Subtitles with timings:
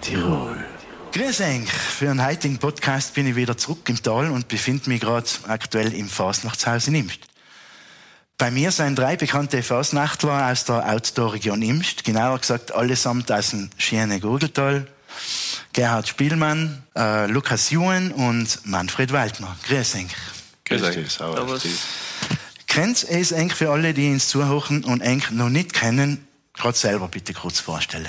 [0.00, 0.64] Tirol.
[1.12, 1.70] Grüß euch.
[1.70, 5.92] Für einen heutigen Podcast bin ich wieder zurück im Tal und befinde mich gerade aktuell
[5.94, 7.20] im Fasnachtshaus in Imst.
[8.36, 13.70] Bei mir sind drei bekannte Fasnachtler aus der Outdoor-Region Imst, genauer gesagt allesamt aus dem
[13.78, 14.88] schönen Gurgeltal.
[15.72, 19.56] Gerhard Spielmann, äh, Lukas Juen und Manfred Waldner.
[19.68, 20.06] Grüß euch.
[20.64, 20.96] Grüß euch.
[22.66, 27.06] Kennt es eigentlich für alle, die uns zuhören und eigentlich noch nicht kennen, gerade selber
[27.06, 28.08] bitte kurz vorstellen.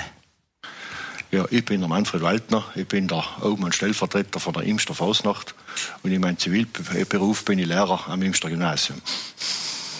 [1.32, 5.56] Ja, ich bin der Manfred Waldner, ich bin der Obmann Stellvertreter von der Imster Fausnacht
[6.04, 9.02] und in meinem Zivilberuf bin ich Lehrer am Imster Gymnasium.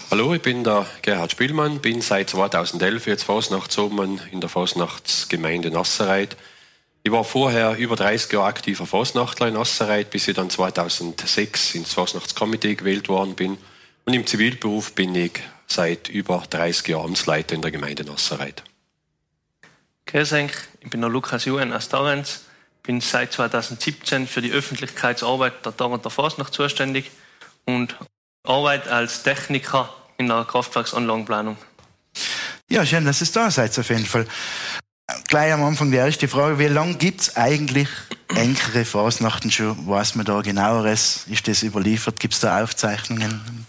[0.08, 6.36] Hallo, ich bin der Gerhard Spielmann, bin seit 2011 jetzt Fausnachtsobmann in der Fausnachtsgemeinde Nassereit.
[7.02, 11.92] Ich war vorher über 30 Jahre aktiver Fausnachtler in Nassereit, bis ich dann 2006 ins
[11.92, 13.58] Fausnachtskomitee gewählt worden bin.
[14.04, 18.62] Und im Zivilberuf bin ich seit über 30 Jahren Amtsleiter in der Gemeinde Nassereit.
[20.12, 20.32] Euch,
[20.80, 22.42] ich bin der Lukas Juen aus Tarenz,
[22.82, 27.10] bin seit 2017 für die Öffentlichkeitsarbeit der Tarenter Fasnacht zuständig
[27.64, 27.96] und
[28.44, 31.56] arbeite als Techniker in der Kraftwerksanlagenplanung.
[32.70, 34.26] Ja, schön, dass ihr da seid auf jeden Fall.
[35.28, 37.88] Gleich am Anfang die erste Frage, wie lange gibt es eigentlich
[38.28, 39.86] engere Fasnachten schon?
[39.86, 41.26] Weiß man da genaueres?
[41.28, 42.20] Ist das überliefert?
[42.20, 43.66] Gibt es da Aufzeichnungen?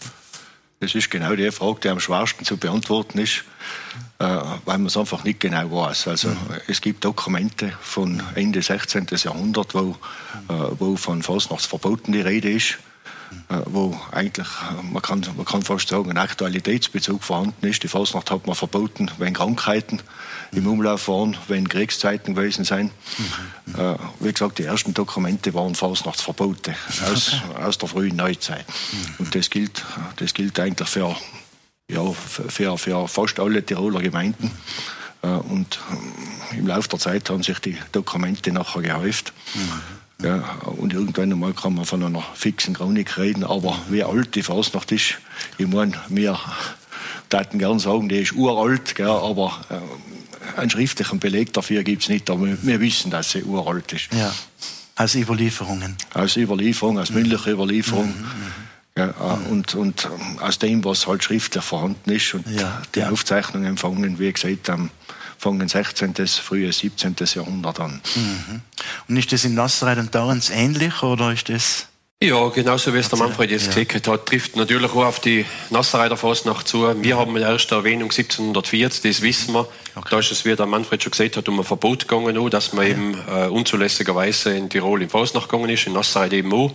[0.80, 3.44] Das ist genau die Frage, die am schwersten zu beantworten ist,
[4.20, 6.08] äh, weil man es einfach nicht genau weiß.
[6.08, 6.38] Also mhm.
[6.68, 9.08] es gibt Dokumente von Ende 16.
[9.24, 9.98] Jahrhundert, wo,
[10.50, 12.78] äh, wo von Fasnachtsverboten die Rede ist.
[13.50, 17.82] Äh, wo eigentlich, äh, man kann, man kann fast sagen, ein Aktualitätsbezug vorhanden ist.
[17.82, 20.02] Die Fasnacht hat man verboten, wenn Krankheiten
[20.52, 22.92] im Umlauf waren, wenn Kriegszeiten gewesen sind.
[23.18, 23.76] Mhm.
[23.80, 26.76] Äh, wie gesagt, die ersten Dokumente waren Fasnachtsverbote
[27.10, 28.66] aus, aus der frühen Neuzeit.
[28.68, 29.16] Mhm.
[29.20, 29.86] Und das gilt,
[30.18, 31.16] das gilt eigentlich für,
[31.90, 34.52] ja, für, für fast alle Tiroler Gemeinden.
[35.22, 35.80] Und
[36.52, 39.34] im Laufe der Zeit haben sich die Dokumente nachher gehäuft.
[40.20, 40.26] Mhm.
[40.26, 44.44] Ja, und irgendwann einmal kann man von einer fixen Chronik reden, aber wie alt die
[44.44, 45.16] Fasnacht ist,
[45.58, 46.40] ich meine, wir
[47.30, 52.10] taten gern sagen, die ist uralt, gell, aber äh, einen schriftlichen Beleg dafür gibt es
[52.10, 54.14] nicht, aber wir, wir, wissen, dass sie uralt ist.
[54.14, 54.34] Ja,
[54.96, 55.96] aus Überlieferungen.
[56.14, 57.18] Aus Überlieferung, aus mhm.
[57.18, 58.08] mündlicher Überlieferung.
[58.08, 58.22] Mhm.
[58.22, 58.68] mhm.
[58.98, 59.46] Ja, äh, mhm.
[59.52, 63.12] und, und aus dem, was halt schriftlich vorhanden ist und ja, die ja.
[63.12, 64.90] Aufzeichnungen empfangen, wie gesagt, am
[65.38, 66.14] fangen 16.
[66.14, 67.16] bis frühe 17.
[67.36, 68.02] Jahrhundert an.
[68.16, 68.62] Mhm.
[69.08, 71.88] Und ist das in Nassereit und Dauerns ähnlich oder ist das?
[72.20, 73.84] Ja, genauso wie es der Manfred jetzt ja.
[73.84, 76.92] gesagt hat, trifft natürlich auch auf die Nassereiter Fasnacht zu.
[77.04, 79.68] Wir haben in der ersten Erwähnung 1740, das wissen wir.
[79.94, 80.08] Okay.
[80.10, 82.88] Da ist es, wie der Manfred schon gesagt hat, um ein Verbot gegangen, dass man
[82.88, 82.92] ja.
[82.94, 86.72] eben äh, unzulässigerweise in Tirol in Fasnacht gegangen ist, in Nassereit eben auch.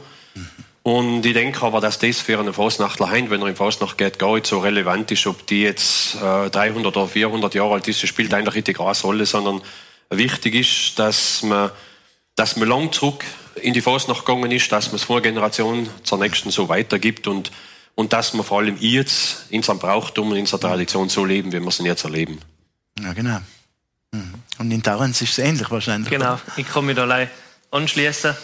[0.82, 4.18] Und ich denke aber, dass das für einen Fasnachtler heim, wenn er in Fasnacht geht,
[4.18, 8.02] gar nicht so relevant ist, ob die jetzt äh, 300 oder 400 Jahre alt ist,
[8.02, 9.62] das spielt eigentlich nicht die große Rolle, sondern
[10.10, 11.70] wichtig ist, dass man,
[12.34, 13.24] dass man lang zurück
[13.56, 17.52] in die Fasnacht gegangen ist, dass man es vor Generation zur nächsten so weitergibt und,
[17.94, 21.52] und dass man vor allem jetzt in seinem Brauchtum und in seiner Tradition so leben,
[21.52, 22.40] wie wir es jetzt erleben.
[23.00, 23.38] Ja, genau.
[24.10, 24.34] Mhm.
[24.58, 26.10] Und in Tarens ist es ähnlich wahrscheinlich.
[26.10, 27.30] Genau, ich kann mich da allein
[27.70, 28.34] anschließen.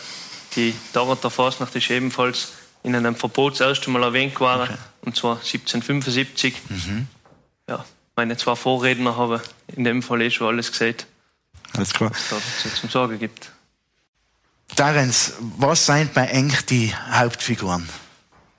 [0.56, 4.78] Die Dauerter Fasnacht ist ebenfalls in einem Verbot das erste Mal erwähnt geworden, okay.
[5.02, 6.54] und zwar 1775.
[6.68, 7.08] Mhm.
[7.68, 7.84] Ja,
[8.16, 11.06] meine zwei Vorredner haben in dem Fall eh schon alles gesagt,
[11.74, 12.10] alles klar.
[12.10, 13.52] was es dazu zum Sagen gibt.
[14.76, 17.88] Darens, was sind bei Eng die Hauptfiguren?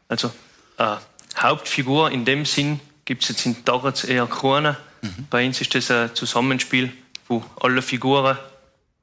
[0.07, 0.31] Also,
[0.77, 0.97] äh,
[1.37, 4.77] Hauptfigur in dem Sinn gibt es jetzt in Tarens eher keine.
[5.01, 5.27] Mhm.
[5.29, 6.91] Bei uns ist das ein Zusammenspiel
[7.27, 8.37] von allen Figuren,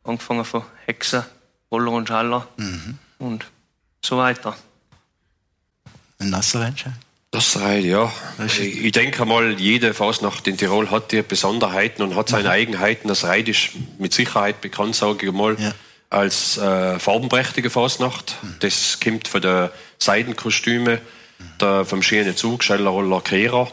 [0.05, 1.25] angefangen von Hexen,
[1.71, 2.99] Roller und Schaller mhm.
[3.19, 3.47] und
[4.05, 4.57] so weiter.
[6.19, 6.95] Ein Nasserrennschein?
[7.33, 8.11] Nasserreit, ja.
[8.59, 12.51] Ich denke mal, jede Fasnacht in Tirol hat die Besonderheiten und hat seine mhm.
[12.51, 13.09] Eigenheiten.
[13.09, 15.73] Das Reit ist mit Sicherheit bekannt, sage ich mal, ja.
[16.09, 18.37] als äh, farbenprächtige Fasnacht.
[18.43, 18.55] Mhm.
[18.61, 19.69] Das kommt von den
[19.99, 20.99] Seidenkostümen,
[21.61, 23.71] der, vom schönen Zug, Schellerroller Kehrer.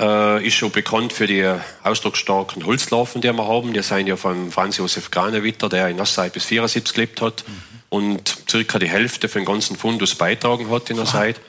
[0.00, 1.44] Äh, ist schon bekannt für die
[1.82, 3.72] ausdrucksstarken Holzlarven, die wir haben.
[3.72, 7.52] Die sind ja von Franz Josef Granewitter, der in Nassau bis 74 gelebt hat mhm.
[7.88, 11.40] und circa die Hälfte von ganzen Fundus beitragen hat in der Zeit.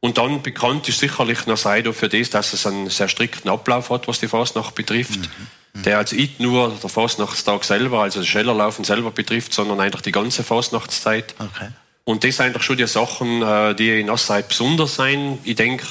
[0.00, 4.08] Und dann bekannt ist sicherlich Nasaido für das, dass es einen sehr strikten Ablauf hat,
[4.08, 5.18] was die Fasnacht betrifft.
[5.18, 5.48] Mhm.
[5.74, 5.82] Mhm.
[5.82, 10.12] Der also nicht nur der Fasnachtstag selber, also das Schellerlaufen selber betrifft, sondern eigentlich die
[10.12, 11.34] ganze Fasnachtszeit.
[11.38, 11.68] Okay.
[12.04, 15.38] Und das sind eigentlich schon die Sachen, äh, die in Nassau besonders sein.
[15.44, 15.86] Ich denke,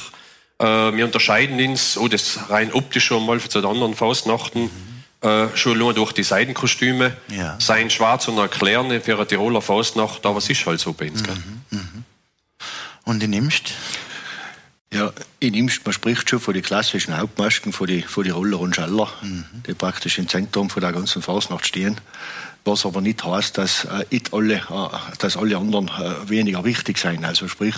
[0.58, 5.28] äh, wir unterscheiden uns, oh, das rein optisch schon mal zu den anderen Faustnachten, mhm.
[5.28, 7.16] äh, schon nur durch die Seidenkostüme.
[7.28, 7.56] Ja.
[7.58, 11.22] Sein schwarz und erklären für eine Tiroler Faustnacht, aber es ist halt so bei uns.
[11.22, 11.62] Mhm.
[11.70, 12.04] Mhm.
[13.04, 13.72] Und in Imst?
[14.92, 15.10] Ja,
[15.40, 18.76] in Imst, man spricht schon von den klassischen Hauptmasken, von den von die Roller und
[18.76, 19.46] Schaller, mhm.
[19.66, 21.98] die praktisch im Zentrum von der ganzen Faustnacht stehen.
[22.64, 24.60] Was aber nicht heißt, dass, äh, alle, äh,
[25.18, 27.24] dass alle anderen äh, weniger wichtig sind.
[27.24, 27.74] Also sprich,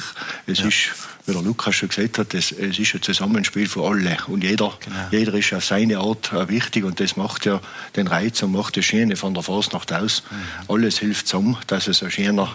[0.46, 0.66] es ja.
[0.66, 0.90] ist,
[1.26, 4.72] wie der Lukas schon gesagt hat, es, es ist ein Zusammenspiel von allen und jeder,
[4.80, 4.96] genau.
[5.10, 7.60] jeder ist auf seine Art äh, wichtig und das macht ja
[7.96, 10.22] den Reiz und macht das Schöne von der Fasnacht aus.
[10.30, 10.74] Mhm.
[10.74, 12.54] Alles hilft zusammen, dass es ein schöner,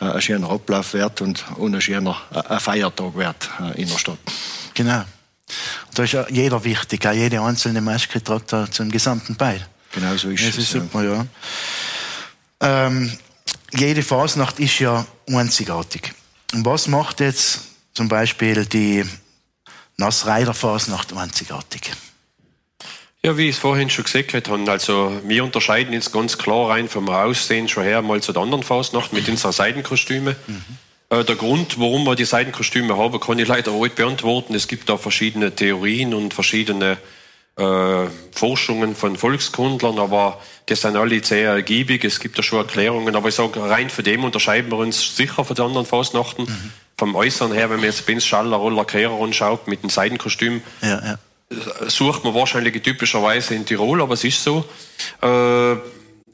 [0.00, 3.98] äh, ein schöner Ablauf wird und, und ein schöner äh, ein Feiertag wird in der
[3.98, 4.18] Stadt.
[4.74, 5.00] Genau.
[5.00, 9.66] Und da ist ja jeder wichtig, auch jede einzelne Maske trägt da zum gesamten Beil.
[9.94, 10.56] Genau so ist das es.
[10.56, 11.26] Das ist super, ja.
[12.62, 12.86] ja.
[12.86, 13.12] Ähm,
[13.72, 16.12] jede Fasnacht ist ja einzigartig.
[16.52, 17.60] Und was macht jetzt
[17.94, 19.04] zum Beispiel die
[19.96, 21.92] Nassreider Fasnacht einzigartig?
[23.22, 26.88] Ja, wie ich es vorhin schon gesagt habe, also wir unterscheiden uns ganz klar rein
[26.88, 30.36] vom Aussehen schon her mal zu der anderen Fasnacht mit unseren Seidenkostümen.
[30.46, 30.64] Mhm.
[31.08, 34.54] Äh, der Grund, warum wir die Seidenkostüme haben, kann ich leider heute beantworten.
[34.54, 36.98] Es gibt da verschiedene Theorien und verschiedene
[37.56, 42.04] äh, Forschungen von Volkskundlern, aber die sind alle sehr ergiebig.
[42.04, 45.44] Es gibt da schon Erklärungen, aber ich sage, rein für dem unterscheiden wir uns sicher
[45.44, 46.46] von den anderen Faustnachten.
[46.46, 46.72] Mhm.
[46.96, 51.02] Vom Äußeren her, wenn man jetzt Benz Schaller, Roller, Kehrer anschaut mit dem Seidenkostüm, ja,
[51.04, 51.18] ja.
[51.88, 54.64] sucht man wahrscheinlich typischerweise in Tirol, aber es ist so.
[55.20, 55.76] Äh,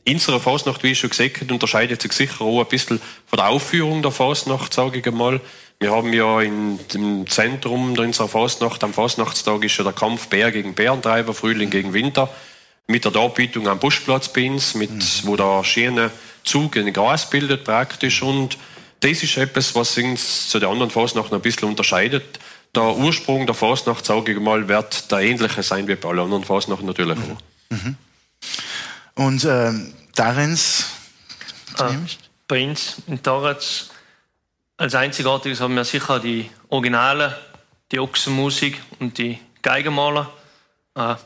[0.06, 3.48] unsere Fasnacht, wie ich schon gesagt habe, unterscheidet sich sicher auch ein bisschen von der
[3.48, 5.40] Aufführung der Fasnacht, sage ich einmal.
[5.82, 10.52] Wir haben ja in dem Zentrum unserer Fasnacht, am Fasnachtstag ist ja der Kampf Bär
[10.52, 12.28] gegen Bärentreiber, Frühling gegen Winter,
[12.86, 15.02] mit der Darbietung am Buschplatz bei uns, mit, mhm.
[15.22, 16.10] wo der schöne
[16.44, 18.58] Zug in Gras bildet praktisch und
[19.00, 22.38] das ist etwas, was uns zu der anderen Fasnacht ein bisschen unterscheidet.
[22.74, 26.44] Der Ursprung der Fasnacht, sage ich mal, wird der ähnliche sein wie bei allen anderen
[26.44, 27.24] Fasnachten natürlich mhm.
[27.32, 27.40] auch.
[27.70, 27.96] Mhm.
[29.14, 30.90] Und ähm, Darens?
[31.78, 31.94] Ah,
[32.46, 33.89] bei uns in Tarens
[34.80, 37.36] als einzigartiges haben wir sicher die Originale,
[37.92, 40.30] die Ochsenmusik und die Geigenmaler.
[40.94, 41.16] Äh,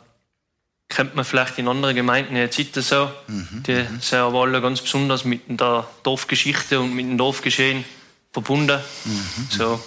[0.88, 3.08] kennt man vielleicht in anderen Gemeinden jetzt nicht so.
[3.28, 4.00] Mhm, die mhm.
[4.00, 7.84] sind aber alle ganz besonders mit der Dorfgeschichte und mit dem Dorfgeschehen
[8.32, 8.80] verbunden.
[9.04, 9.80] Mhm, so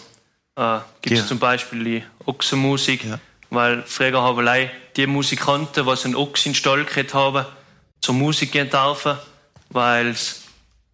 [0.55, 1.27] äh, gibt es ja.
[1.27, 3.19] zum Beispiel die Ochsenmusik, ja.
[3.49, 7.45] weil früher haben die Musikanten, die einen Ochs in Stall haben,
[7.99, 9.17] zur Musik gehen dürfen,
[9.69, 10.15] weil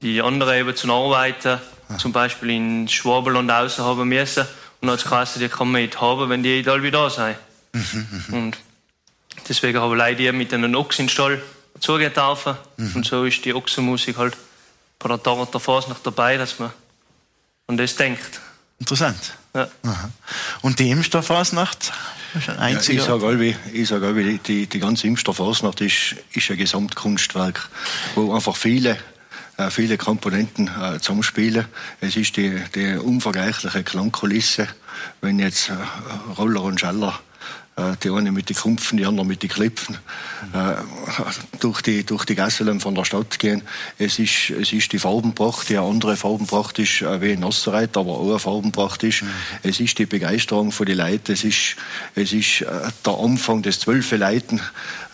[0.01, 1.59] die anderen eben zum Arbeiten,
[1.93, 1.97] ah.
[1.97, 4.45] zum Beispiel in Schwabeland außen haben müssen.
[4.81, 7.35] Und als Kasse, die kann man nicht haben, wenn die alle wieder da sind.
[7.73, 8.57] Mhm, mhm, und
[9.47, 11.41] deswegen haben wir die mit einem Ochs in den Stall
[11.79, 12.55] zugehen dürfen.
[12.77, 12.95] Mhm.
[12.95, 14.37] Und so ist die Ochsenmusik halt
[14.99, 16.71] bei der Tarot der Fasnacht dabei, dass man
[17.67, 18.41] an das denkt.
[18.79, 19.33] Interessant.
[19.55, 19.69] Ja.
[20.61, 21.91] Und die Imster Fasnacht?
[22.47, 24.01] Ja, ich sage ich sag
[24.45, 27.69] die, die ganze Imster Fasnacht ist, ist ein Gesamtkunstwerk,
[28.15, 28.97] wo einfach viele
[29.69, 31.65] viele Komponenten äh, zusammenspielen.
[32.01, 34.67] Es ist die, die unvergleichliche Klangkulisse,
[35.21, 35.73] wenn jetzt äh,
[36.37, 37.19] Roller und Schaller
[37.75, 39.97] äh, die eine mit den Kumpfen, die andere mit den Klipfen,
[40.53, 40.75] äh,
[41.59, 43.63] durch die, durch die Gassen von der Stadt gehen.
[43.97, 47.97] Es ist, es ist die Farbenpracht, die eine andere Farbenpracht ist, äh, wie in Nasserreit,
[47.97, 49.23] aber auch eine Farbenpracht ist.
[49.23, 49.29] Mhm.
[49.63, 51.75] Es ist die Begeisterung von den Leuten, es ist,
[52.13, 54.61] es ist der Anfang des Zwölfe-Leiten,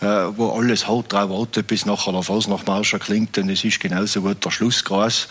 [0.00, 4.44] wo alles hart drauf wartet, bis nachher der Fasnachtmarscher klingt, und es ist genauso gut
[4.44, 5.28] der Schlussgras,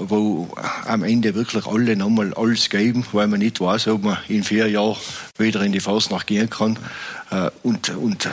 [0.00, 0.54] wo
[0.84, 4.68] am Ende wirklich alle nochmal alles geben, weil man nicht weiß, ob man in vier
[4.68, 4.96] Jahren
[5.38, 6.78] wieder in die Fasnacht gehen kann.
[7.30, 8.30] Äh, und, und äh,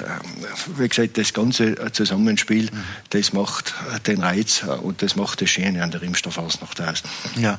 [0.78, 2.84] wie gesagt, das ganze Zusammenspiel, mhm.
[3.10, 3.74] das macht
[4.06, 7.04] den Reiz und das macht das Schöne an der Rimster Fasnacht aus.
[7.38, 7.58] Ja.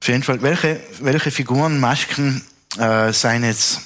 [0.00, 2.42] Auf jeden Fall, welche, welche Figuren, Masken
[2.78, 3.80] äh, seien jetzt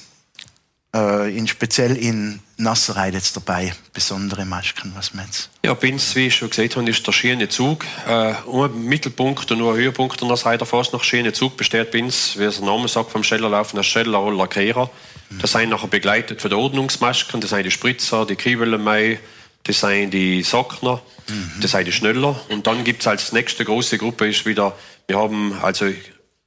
[0.95, 6.27] äh, in, speziell in Nasserei jetzt dabei, besondere Masken, was meinst Ja, bei uns, wie
[6.27, 7.85] ich schon gesagt habe, ist der schiene Zug.
[8.07, 11.91] Äh, ein Mittelpunkt und nur ein Höhepunkt der Nasserei der fast noch schiene Zug besteht
[11.91, 14.89] bei uns, wie es der Name sagt, vom Schellerlaufen, der Schellerroller Kehrer.
[15.29, 15.39] Mhm.
[15.39, 19.19] Das sind nachher begleitet von den Ordnungsmasken, das sind die Spritzer, die Kriebelmei,
[19.63, 21.51] das sind die Sockner, mhm.
[21.61, 22.39] das sind die Schneller.
[22.49, 24.75] Und dann gibt es als nächste große Gruppe ist wieder,
[25.07, 25.85] wir haben also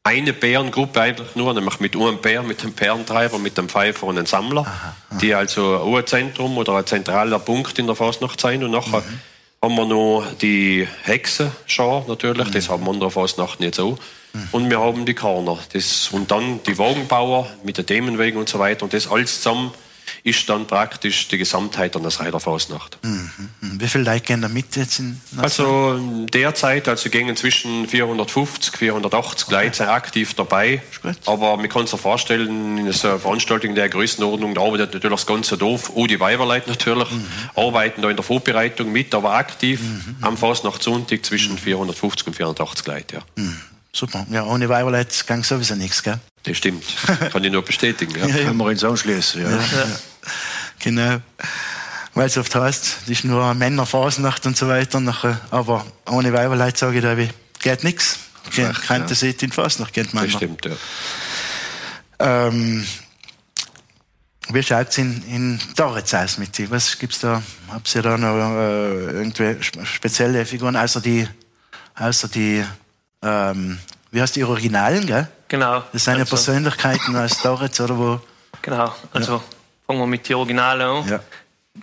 [0.05, 4.19] eine Bärengruppe eigentlich nur, nämlich mit einem Bär, mit dem Bärentreiber, mit dem Pfeifer und
[4.19, 5.19] einem Sammler, aha, aha.
[5.19, 8.65] die also auch ein Zentrum oder ein zentraler Punkt in der Fasnacht sein.
[8.65, 9.21] Und nachher mhm.
[9.63, 12.53] haben wir noch die Hexenschar natürlich, mhm.
[12.53, 13.99] das haben wir in der Fasnacht nicht so.
[14.33, 14.49] Mhm.
[14.51, 15.59] Und wir haben die Karner.
[15.73, 18.83] Das, und dann die Wagenbauer mit der Themenwegen und so weiter.
[18.83, 19.73] Und das alles zusammen
[20.25, 22.99] ist dann praktisch die Gesamtheit an der Seiderfaustnacht.
[23.03, 23.31] Mhm.
[23.61, 23.81] mhm.
[23.81, 25.99] Wie viele Leute gehen da mit jetzt in Also
[26.33, 29.65] derzeit, also gehen zwischen 450, 480 okay.
[29.65, 30.83] Leute aktiv dabei.
[31.27, 35.59] Aber man kann sich vorstellen, in einer Veranstaltung der Größenordnung, da arbeitet natürlich das ganze
[35.59, 37.27] Dorf, auch die Weiberleute natürlich, mhm.
[37.57, 40.17] arbeiten da in der Vorbereitung mit, aber aktiv mhm.
[40.21, 43.17] am Fastnachtssonntag zwischen 450 und 480 Leute.
[43.17, 43.43] Ja.
[43.95, 44.27] Super.
[44.31, 46.19] Ja, ohne Weiberleute ging sowieso nichts, gell?
[46.45, 46.85] Das stimmt.
[47.31, 48.15] Kann ich nur bestätigen.
[48.19, 48.27] Ja.
[48.27, 48.45] ja, ja.
[48.47, 49.43] Können wir uns anschließen.
[49.43, 49.51] Ja.
[49.51, 49.87] ja.
[50.79, 51.21] Genau.
[52.15, 55.01] weil es oft heißt, das ist nur Männerphasennacht und so weiter.
[55.01, 58.19] Nachher, aber ohne Weiberleid sage ich da, geht nichts.
[58.55, 59.15] Keine ja.
[59.15, 60.27] Seite in Fasnacht, Männer.
[60.27, 60.73] Das stimmt, ja.
[62.19, 62.85] Ähm,
[64.49, 66.71] wie schaut es in, in Doritz aus mit dir?
[66.71, 67.43] Was gibt's da?
[67.69, 71.29] Habt ihr da noch äh, irgendwie spezielle Figuren, außer die,
[71.95, 72.65] außer die,
[73.23, 73.79] ähm,
[74.11, 75.29] wie heißt die Originalen, gell?
[75.49, 75.83] Genau.
[75.93, 78.21] Das sind ja also, Persönlichkeiten aus Doritz, oder wo?
[78.63, 79.43] Genau, also ja.
[79.87, 81.09] fangen wir mit den Originalen an.
[81.09, 81.21] Ja.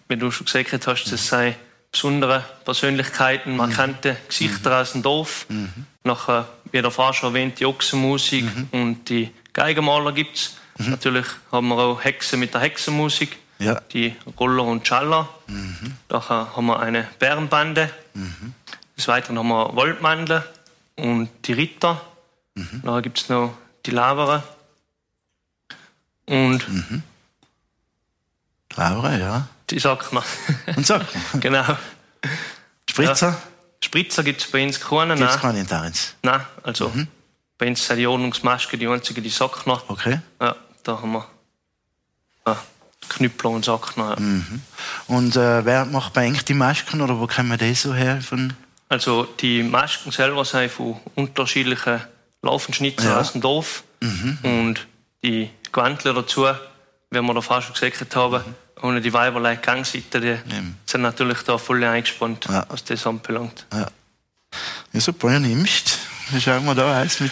[0.07, 1.55] Wie du schon gesagt hast, das sind
[1.91, 4.27] besondere Persönlichkeiten, markante mhm.
[4.27, 4.75] Gesichter mhm.
[4.75, 5.45] aus dem Dorf.
[5.49, 5.85] Mhm.
[6.03, 8.67] Nachher, wie der Fahrer schon erwähnt, die Ochsenmusik mhm.
[8.71, 10.57] und die Geigenmaler gibt es.
[10.77, 10.91] Mhm.
[10.91, 13.81] Natürlich haben wir auch Hexen mit der Hexenmusik, ja.
[13.91, 15.29] die Roller und Schaller.
[15.47, 15.93] Mhm.
[16.07, 17.89] Daher haben wir eine Bärenbande.
[18.13, 18.53] Mhm.
[18.95, 20.43] Des Weiteren haben wir Waldmandel
[20.99, 22.01] und die Ritter.
[22.55, 22.81] Mhm.
[22.83, 23.53] Nachher gibt es noch
[23.85, 24.43] die Lavere.
[26.25, 27.03] Und mhm.
[28.75, 29.47] Lavere, ja.
[29.69, 30.23] Die Sackner.
[30.75, 31.21] Und Sackner.
[31.39, 31.65] genau.
[32.89, 33.29] Spritzer?
[33.29, 33.41] Ja.
[33.83, 35.15] Spritzer gibt es bei uns keine.
[35.15, 36.15] Gibt es keine in Tarins?
[36.23, 37.07] Nein, also mhm.
[37.57, 39.81] bei uns sind die Ordnungsmaske die einzige, die Sackner.
[39.87, 40.19] Okay.
[40.41, 41.27] Ja, da haben wir
[42.45, 42.57] ja,
[43.09, 44.11] Knüppler und Sackner.
[44.11, 44.19] Ja.
[44.19, 44.61] Mhm.
[45.07, 48.21] Und äh, wer macht bei euch die Masken oder wo kommen die so her?
[48.21, 48.53] Von
[48.89, 52.01] also die Masken selber sind von unterschiedlichen
[52.41, 53.19] Laufenschnitzer ja.
[53.19, 53.83] aus dem Dorf.
[54.01, 54.37] Mhm.
[54.41, 54.87] Und
[55.23, 56.47] die Gewandler dazu,
[57.11, 58.83] wie wir da fast schon gesagt haben, mhm.
[58.83, 60.39] ohne die Weiberlei Gangseite, die ja.
[60.85, 62.65] sind natürlich da voll eingespannt, ja.
[62.69, 63.65] was das anbelangt.
[63.71, 63.87] Ja,
[64.93, 65.99] ja super, ja, nimmst.
[66.31, 67.31] Wie schauen wir da aus mit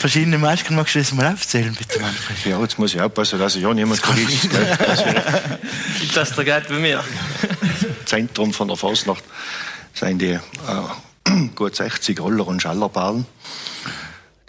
[0.00, 0.74] verschiedenen Masken?
[0.74, 2.44] Magst du das mal aufzählen, bitte, Manfred?
[2.44, 4.48] Ja, jetzt muss ich aufpassen, dass ich ja niemand vergisst.
[6.00, 7.04] Gibt das der geht bei mir?
[8.04, 9.24] Zentrum von der Fasnacht
[9.94, 10.40] sind die äh,
[11.54, 13.26] gut 60 Roller- und Schallerbahnen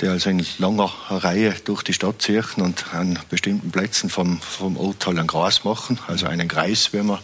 [0.01, 4.77] die also in langer Reihe durch die Stadt ziehen und an bestimmten Plätzen vom, vom
[4.77, 7.19] Ort halt einen Gras machen, also einen Kreis, wie man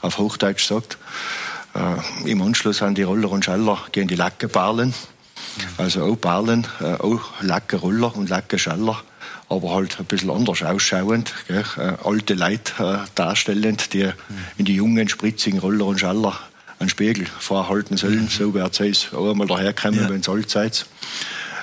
[0.00, 0.96] auf Hochdeutsch sagt.
[1.74, 4.94] Äh, Im Anschluss an die Roller und Schaller gehen die Lackenbarlen,
[5.76, 9.02] also auch Barlen, äh, auch Lackenroller und Lackenschaller,
[9.50, 11.64] aber halt ein bisschen anders ausschauend, gell?
[11.76, 12.72] Äh, alte Leute
[13.04, 14.10] äh, darstellend, die
[14.56, 16.38] in die jungen, spritzigen Roller und Schaller
[16.78, 20.08] einen Spiegel vorhalten sollen, so wird es auch einmal daherkommen, ja.
[20.08, 20.86] wenn es alt seid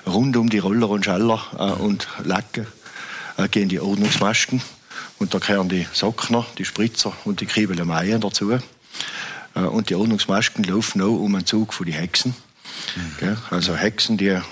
[0.06, 2.68] rund um die Roller und Schaller äh, und Lacken
[3.38, 4.62] äh, gehen die Ordnungsmasken.
[5.20, 8.52] Und da gehören die Sockner, die Spritzer und die Kriebelemeien dazu.
[8.52, 12.36] Äh, und die Ordnungsmasken laufen auch um den Zug von den Hexen.
[12.96, 13.38] Mhm.
[13.50, 14.44] Also Hexen, die ähm,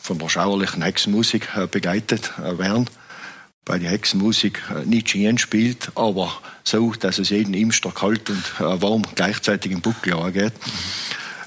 [0.00, 2.88] von der schauerlichen Hexenmusik äh, begleitet äh, werden.
[3.68, 6.32] Bei der Hexenmusik äh, nicht Schien spielt, aber
[6.64, 10.54] so, dass es jeden Imster kalt und warm gleichzeitig im Buckel angeht.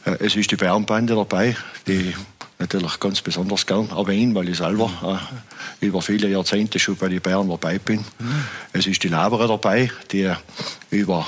[0.06, 0.18] Mhm.
[0.20, 2.14] Es ist die Bärenbande dabei, die
[2.62, 5.20] natürlich ganz besonders gern erwähnen, weil ich selber
[5.82, 8.00] äh, über viele Jahrzehnte schon bei den Bayern dabei bin.
[8.20, 8.46] Mhm.
[8.72, 10.32] Es ist die Labere dabei, die
[10.92, 11.26] über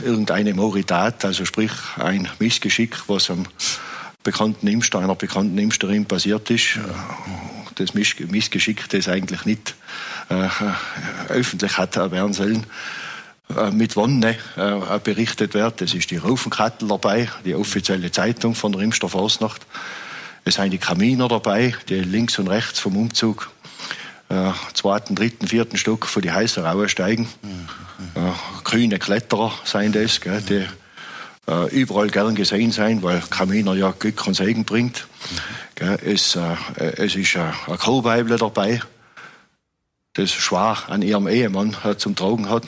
[0.00, 3.46] äh, irgendeine Moritat, also sprich ein Missgeschick, was am
[4.22, 6.80] bekannten Imster, einer bekannten Imsterin passiert ist, äh,
[7.76, 9.74] das Missgeschick, das eigentlich nicht
[10.28, 10.48] äh,
[11.28, 12.66] öffentlich hat werden sollen,
[13.56, 15.80] äh, mit Wonne äh, berichtet wird.
[15.80, 19.64] Das ist die Raufenkattel dabei, die offizielle Zeitung von der Imster Fasnacht.
[20.44, 23.50] Es sind die Kaminer dabei, die links und rechts vom Umzug
[24.28, 27.28] äh, zweiten, dritten, vierten Stock von die Heißer steigen.
[27.42, 27.68] Mhm.
[28.14, 28.32] Äh,
[28.64, 30.66] grüne Kletterer sind das, gell, die
[31.48, 35.06] äh, überall gern gesehen sein, weil Kaminer ja Glück und Segen bringt.
[35.78, 35.98] Mhm.
[36.04, 36.56] Es, äh,
[36.96, 38.80] es ist äh, ein Kohlweibler dabei,
[40.14, 42.64] das schwer an ihrem Ehemann äh, zum Tragen hat.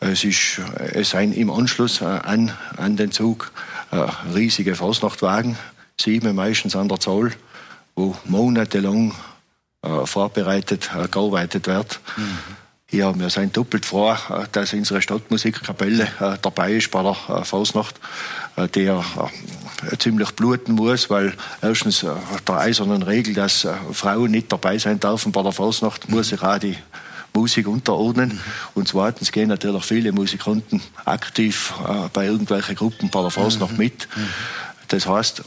[0.00, 0.60] Es, ist,
[0.92, 3.52] es sind im Anschluss äh, an, an den Zug
[3.92, 3.96] äh,
[4.34, 5.56] riesige Fasnachtwagen
[6.00, 7.32] sieben meistens an der Zahl,
[7.94, 9.14] wo monatelang
[9.82, 12.00] äh, vorbereitet, äh, gearbeitet wird.
[12.16, 12.38] Mhm.
[12.92, 17.44] Ja, wir sind doppelt froh, äh, dass unsere Stadtmusikkapelle äh, dabei ist bei der äh,
[17.44, 17.96] Fasnacht,
[18.56, 19.04] der
[19.98, 22.06] ziemlich bluten muss, weil erstens
[22.46, 26.14] der eisernen Regel, dass Frauen nicht dabei sein dürfen bei der Fasnacht, mhm.
[26.14, 26.78] muss sich auch die
[27.34, 28.30] Musik unterordnen.
[28.30, 28.40] Mhm.
[28.74, 31.74] Und zweitens gehen natürlich viele Musikanten aktiv
[32.14, 33.78] bei irgendwelchen Gruppen bei der Fasnacht mhm.
[33.78, 34.08] mit.
[34.88, 35.42] Das heißt,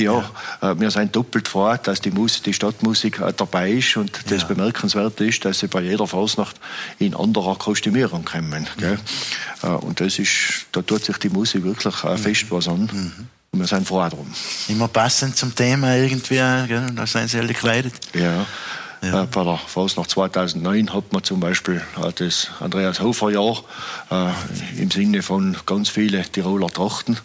[0.00, 0.24] ja,
[0.62, 4.12] ja, äh, wir sind doppelt froh, dass die, Musik, die Stadtmusik äh, dabei ist und
[4.30, 4.48] das ja.
[4.48, 6.56] Bemerkenswerte ist, dass sie bei jeder Fasnacht
[6.98, 8.66] in anderer Kostümierung kommen.
[8.78, 8.98] Mhm.
[9.80, 12.18] Und das ist, da tut sich die Musik wirklich mhm.
[12.18, 12.90] fest was an.
[12.92, 13.12] Mhm.
[13.52, 14.26] Und wir sind froh darum.
[14.68, 16.86] Immer passend zum Thema irgendwie, gell?
[16.94, 17.94] da sind sie alle gekleidet.
[18.12, 18.46] Ja.
[19.04, 19.26] Ja.
[19.26, 21.82] Bei der Fasnacht 2009 hat man zum Beispiel
[22.16, 23.62] das Andreas Hofer Jahr
[24.10, 27.18] äh, im Sinne von ganz viele Tiroler Trachten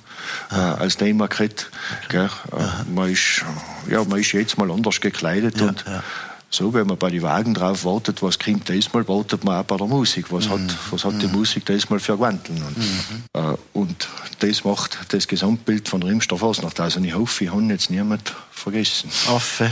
[0.51, 1.69] äh, als Thema gehabt.
[2.05, 2.25] Okay.
[2.25, 3.43] Äh, man, ist,
[3.89, 6.03] ja, man ist jetzt mal anders gekleidet ja, und ja.
[6.49, 9.77] so, wenn man bei den Wagen drauf wartet, was kommt diesmal, wartet man auch bei
[9.77, 10.31] der Musik.
[10.31, 10.51] Was, mhm.
[10.51, 11.33] hat, was hat die mhm.
[11.33, 12.61] Musik diesmal für Gewandteln?
[12.61, 13.23] Und, mhm.
[13.33, 14.07] äh, und
[14.39, 16.79] das macht das Gesamtbild von Rimster Fasnacht.
[16.79, 19.09] Also ich hoffe, ich habe jetzt niemand vergessen.
[19.27, 19.71] Affe.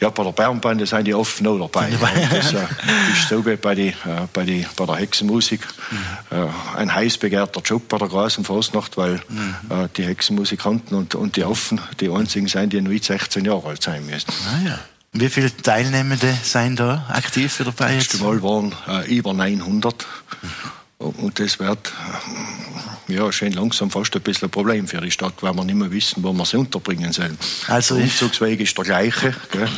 [0.00, 1.90] Ja, bei der Bärenbande sind die oft noch dabei.
[2.30, 2.58] Das äh,
[3.12, 3.94] ist so wie bei, die, äh,
[4.32, 5.60] bei, die, bei der Hexenmusik.
[5.90, 6.36] Mhm.
[6.38, 9.88] Äh, ein heiß begehrter Job bei der Großen Fasnacht, weil mhm.
[9.96, 14.06] die Hexenmusikanten und, und die Affen die einzigen sind, die nur 16 Jahre alt sein
[14.06, 14.30] müssen.
[14.46, 14.78] Ah, ja.
[15.12, 17.96] Wie viele Teilnehmende sind da aktiv dabei?
[17.96, 18.74] Das letzte Mal waren
[19.06, 20.06] über 900.
[20.42, 20.48] Mhm.
[20.98, 21.92] Und das wird
[23.06, 25.90] ja, schön langsam fast ein bisschen ein Problem für die Stadt, weil wir nicht mehr
[25.92, 27.38] wissen, wo wir sie unterbringen sollen.
[27.68, 29.68] Also der Umzugsweg ist der gleiche, gell?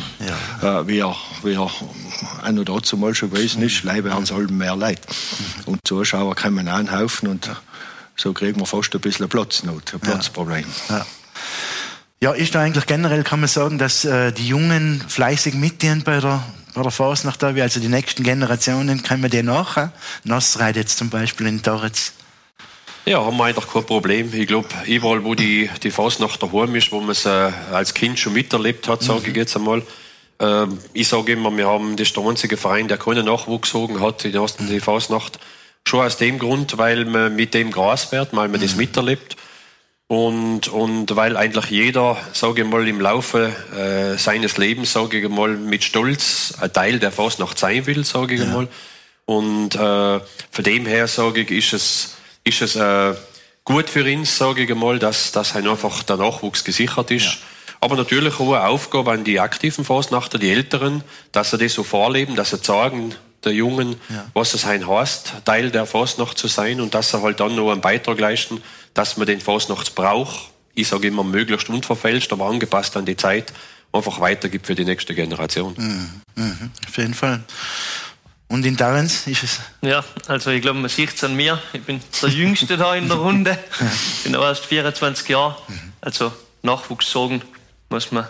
[0.61, 0.81] Ja.
[0.81, 3.83] Äh, wie, er, wie er auch noch dazu mal schon gewesen ist.
[3.83, 4.99] Leibe haben es allem mehr Leid.
[5.07, 5.73] Mhm.
[5.73, 7.49] Und Zuschauer kommen anhaufen und
[8.15, 10.65] so kriegen wir fast ein bisschen Platznot, ein Platzproblem.
[10.89, 10.97] Ja.
[10.97, 11.05] ja.
[12.23, 16.19] Ja, ist da eigentlich generell, kann man sagen, dass äh, die Jungen fleißig mitdienen bei
[16.19, 19.91] der, bei der Fasnacht, also die nächsten Generationen, können wir die nachher?
[20.23, 22.13] Nassreit jetzt zum Beispiel in Torretz.
[23.05, 24.33] Ja, haben wir eigentlich kein Problem.
[24.33, 28.19] Ich glaube, überall, wo die, die Fasnacht daheim ist, wo man es äh, als Kind
[28.19, 29.29] schon miterlebt hat, sage mhm.
[29.29, 29.81] ich jetzt einmal.
[30.39, 34.25] Äh, ich sage immer, wir haben, das ist der einzige Verein, der keinen Nachwuchs hat
[34.25, 35.39] in der die Fasnacht.
[35.87, 38.63] Schon aus dem Grund, weil man mit dem Gras wird, weil man mhm.
[38.63, 39.35] das miterlebt.
[40.11, 45.29] Und, und weil eigentlich jeder, sage ich mal, im Laufe äh, seines Lebens, sage ich
[45.29, 48.47] mal, mit Stolz ein Teil der Fasnacht sein will, sage ich ja.
[48.47, 48.67] mal.
[49.23, 49.77] Und äh,
[50.19, 53.13] von dem her, sage ich, ist es, ist es äh,
[53.63, 57.23] gut für uns, sage ich mal, dass, dass einfach der Nachwuchs gesichert ist.
[57.23, 57.31] Ja.
[57.79, 61.83] Aber natürlich auch eine Aufgabe an die aktiven Fasnachter, die Älteren, dass sie das so
[61.83, 63.15] vorleben, dass sie sagen,
[63.45, 64.25] der Jungen, ja.
[64.33, 67.79] was es heißt, Teil der Fasnacht zu sein und dass sie halt dann noch einen
[67.81, 68.61] Beitrag leisten,
[68.93, 73.53] dass man den Fasnachtsbrauch, ich sage immer möglichst unverfälscht, aber angepasst an die Zeit,
[73.93, 75.73] einfach weitergibt für die nächste Generation.
[75.77, 76.21] Mhm.
[76.35, 76.71] Mhm.
[76.87, 77.43] Auf jeden Fall.
[78.47, 79.59] Und in Darrens ist es?
[79.81, 81.61] Ja, also ich glaube, man sieht es an mir.
[81.71, 83.57] Ich bin der Jüngste da in der Runde.
[84.17, 85.55] Ich bin erst 24 Jahre.
[85.67, 85.93] Mhm.
[86.01, 87.41] Also Nachwuchs sorgen
[87.89, 88.27] muss man,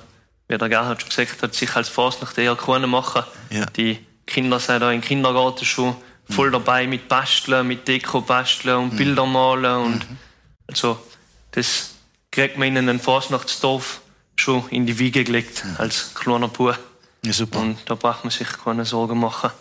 [0.48, 3.24] wie der Gerhard schon gesagt hat, sich als Fasnacht eher keiner machen.
[3.50, 3.66] Ja.
[3.66, 3.98] Die
[4.28, 5.96] Kinder sind da im Kindergarten schon
[6.30, 6.54] voll mhm.
[6.54, 8.98] dabei mit Basteln, mit Deko basteln und mhm.
[8.98, 10.18] Bilder malen und mhm.
[10.72, 11.00] Also
[11.52, 11.92] das
[12.32, 14.02] kriegt man in einem Fasnachtsdorf
[14.36, 15.76] schon in die Wiege gelegt mhm.
[15.78, 16.78] als kleiner Bub.
[17.24, 17.60] Ja, super.
[17.60, 19.52] Und da braucht man sich keine Sorgen machen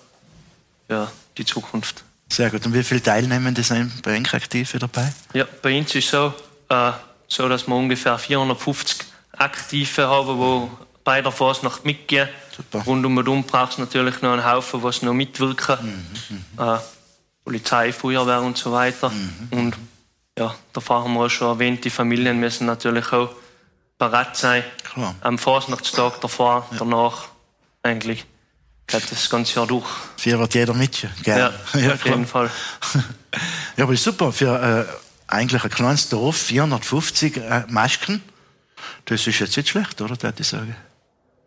[0.89, 2.05] für die Zukunft.
[2.29, 2.65] Sehr gut.
[2.65, 5.13] Und wie viele Teilnehmende sind bei Enk aktiv dabei?
[5.35, 6.33] Ja, bei uns ist es so,
[6.69, 6.93] äh,
[7.27, 8.99] so, dass wir ungefähr 450
[9.33, 10.69] Aktive haben, die
[11.05, 12.29] bei der Fasnacht mitgehen.
[12.57, 12.83] Super.
[12.85, 15.77] Rund um und um braucht es natürlich noch einen Haufen, die noch mitwirken.
[15.83, 16.65] Mhm, mhm.
[16.65, 16.79] äh,
[17.45, 19.11] Polizei, Feuerwehr und so weiter.
[19.11, 19.49] Mhm.
[19.51, 19.77] Und
[20.41, 23.29] ja, da haben wir schon erwähnt, die Familien müssen natürlich auch
[23.99, 24.65] bereit sein.
[24.83, 25.15] Klar.
[25.21, 26.79] Am Fasnachtstag davor, ja.
[26.79, 27.29] danach
[27.83, 28.25] eigentlich
[28.87, 29.87] geht das ganze Jahr durch.
[30.25, 31.39] Wird jeder mit, gell?
[31.39, 32.51] Ja, ja auf jeden Fall.
[33.77, 38.23] ja, aber super, für äh, eigentlich ein kleines Dorf, 450 äh, Masken,
[39.05, 40.75] das ist jetzt nicht schlecht, oder, würde ich sagen?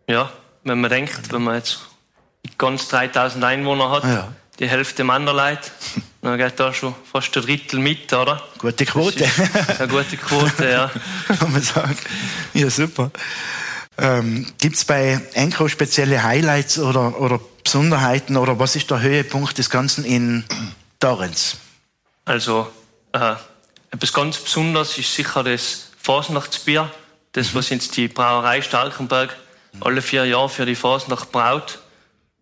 [0.07, 0.31] Ja,
[0.63, 1.79] wenn man denkt, wenn man jetzt
[2.59, 4.31] ganz 3000 Einwohner hat, ja.
[4.59, 5.71] die Hälfte Manderleid,
[6.23, 8.41] dann geht da schon fast ein Drittel mit, oder?
[8.57, 9.25] Gute Quote.
[9.77, 10.89] Eine gute Quote, ja.
[11.37, 11.97] Kann man sagen.
[12.53, 13.11] Ja, super.
[13.97, 19.57] Ähm, Gibt es bei Enco spezielle Highlights oder, oder Besonderheiten oder was ist der Höhepunkt
[19.57, 20.45] des Ganzen in
[20.99, 21.57] Torrens?
[22.23, 22.71] Also,
[23.11, 23.35] äh,
[23.91, 26.89] etwas ganz Besonderes ist sicher das Fasnachtsbier,
[27.33, 29.35] das, was jetzt die Brauerei Starkenberg
[29.81, 31.79] alle vier Jahre für die Fasnacht braut.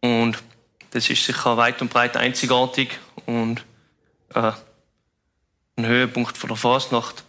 [0.02, 0.38] Und
[0.92, 3.64] das ist sicher weit und breit einzigartig und
[4.34, 4.52] äh,
[5.78, 7.24] ein Höhepunkt von der Fasnacht.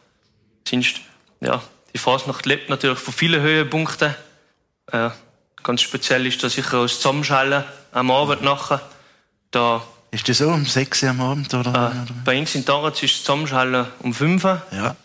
[0.69, 1.01] Sonst,
[1.41, 1.63] ja,
[1.93, 4.15] die Fasnacht lebt natürlich von vielen Höhepunkten.
[4.91, 5.11] Äh,
[5.63, 8.81] ganz speziell ist da sicher das Zusammenschallen am Abend nachher.
[9.51, 11.55] Da, ist das so um 6 Uhr am Abend?
[11.55, 11.93] Oder?
[11.95, 14.63] Äh, bei uns in Taraz ist das Zusammenschallen um 5 Uhr.
[14.73, 14.97] Ja.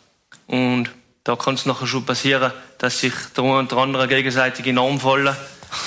[0.48, 0.90] Und
[1.24, 4.76] da kann es nachher schon passieren, dass sich der eine und der andere gegenseitig in
[4.76, 5.36] den Arm fallen.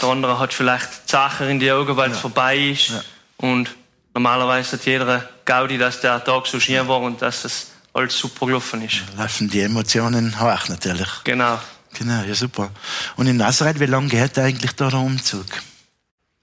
[0.03, 2.20] Der andere hat vielleicht Sachen in die Augen, weil es ja.
[2.20, 2.88] vorbei ist.
[2.88, 3.03] Ja.
[3.38, 3.75] Und
[4.12, 8.46] normalerweise hat jeder Gaudi, dass der Tag so schön war und dass es alles super
[8.46, 9.02] gelaufen ist.
[9.18, 11.08] Laufen die Emotionen hoch natürlich.
[11.24, 11.58] Genau.
[11.98, 12.70] Genau, ja super.
[13.16, 15.46] Und in Nazareth, wie lange geht eigentlich da der Umzug?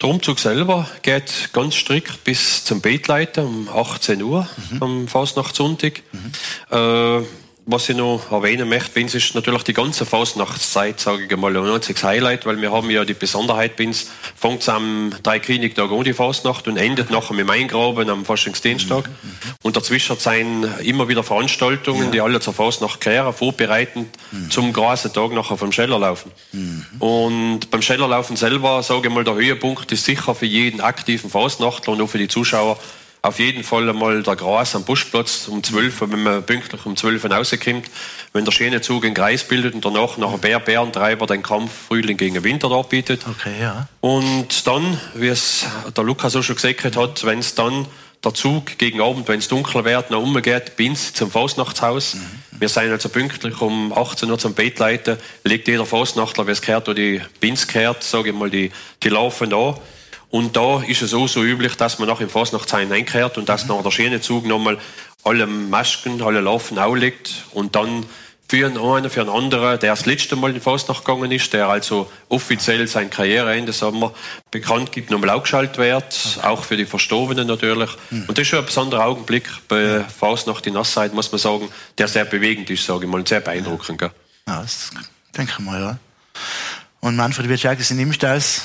[0.01, 4.83] Der Umzug selber geht ganz strikt bis zum Betleiter um 18 Uhr mhm.
[4.83, 6.01] am Fastnachtssonntag.
[6.11, 6.31] Mhm.
[6.77, 7.23] Äh,
[7.67, 11.69] was ich noch erwähnen möchte, Binz ist natürlich die ganze Faustnachtszeit, sage ich mal, ein
[11.69, 16.13] einziges Highlight, weil wir haben ja die Besonderheit, Binz fängt am drei Königtag an die
[16.13, 19.10] Faustnacht und endet nachher mit dem Eingraben am Faschingsdienstag.
[19.10, 19.32] Mhm.
[19.63, 22.12] Und dazwischen sind immer wieder Veranstaltungen, ja.
[22.12, 24.49] die alle zur Faustnacht kehren, vorbereitend mhm.
[24.49, 26.32] zum großen Tag nachher vom Schellerlaufen.
[26.53, 26.86] Mhm.
[26.99, 31.93] Und beim Schellerlaufen selber, sage ich mal, der Höhepunkt ist sicher für jeden aktiven Faustnachtler
[31.93, 32.80] und auch für die Zuschauer
[33.27, 36.95] auf jeden Fall einmal der Gras am Buschplatz um 12 Uhr, wenn man pünktlich um
[36.95, 37.85] 12 Uhr rauskommt,
[38.33, 42.17] wenn der schöne Zug einen Kreis bildet und danach nach Bär, Bärentreiber den Kampf Frühling
[42.17, 43.25] gegen Winter darbietet.
[43.27, 43.87] Okay, ja.
[44.01, 47.85] Und dann, wie es der Lukas auch schon gesagt hat, wenn es dann
[48.23, 52.15] der Zug gegen Abend, wenn es dunkel wird, noch umgeht, Binz zum Faustnachtshaus.
[52.15, 52.59] Mhm.
[52.59, 56.61] Wir sind also pünktlich um 18 Uhr zum Bett leiten, legt jeder Faustnachtler, wie es
[56.61, 58.71] gehört, oder die Binz gehört, sage ich mal, die,
[59.03, 59.77] die laufen da.
[60.29, 63.63] Und da ist es auch so üblich, dass man nach im Fasnachtsheim einkehrt und dass
[63.63, 63.75] mhm.
[63.75, 64.77] nach der Schienenzug nochmal
[65.23, 68.05] alle Masken, alle Laufen auflegt und dann
[68.49, 72.09] für einen, für einen anderen, der das letzte Mal in Fasnacht gegangen ist, der also
[72.29, 74.13] offiziell sein Karriereende, wir,
[74.51, 76.47] bekannt gibt, nochmal aufgeschaltet wird, okay.
[76.47, 77.89] auch für die Verstorbenen natürlich.
[78.09, 78.25] Mhm.
[78.27, 82.07] Und das ist schon ein besonderer Augenblick bei Fasnacht in Nassheit, muss man sagen, der
[82.07, 84.01] sehr bewegend ist, sage ich mal, und sehr beeindruckend.
[84.01, 84.11] Ja,
[84.47, 84.91] ja das
[85.35, 85.97] denke ich mal, ja.
[86.99, 88.63] Und Manfred wird sagen, Sie nimmst das.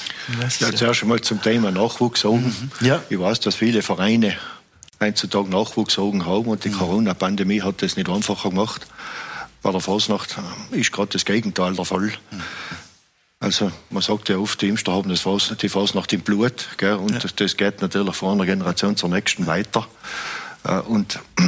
[0.60, 2.24] Ja, zuerst einmal zum Thema Nachwuchs.
[2.24, 2.70] Mhm.
[2.80, 3.02] Ja.
[3.10, 4.36] Ich weiß, dass viele Vereine
[5.00, 6.78] heutzutage Nachwuchs haben und die mhm.
[6.78, 8.86] Corona-Pandemie hat das nicht einfacher gemacht.
[9.62, 10.36] Bei der Fasnacht
[10.70, 12.12] ist gerade das Gegenteil der Fall.
[12.30, 12.42] Mhm.
[13.38, 16.68] Also man sagt ja oft, die Impfster haben das Fas die Fasnacht im Blut.
[16.78, 16.94] Gell?
[16.94, 17.18] Und ja.
[17.18, 19.86] das, das, geht natürlich von einer Generation zur nächsten weiter.
[20.64, 21.42] Äh, und äh,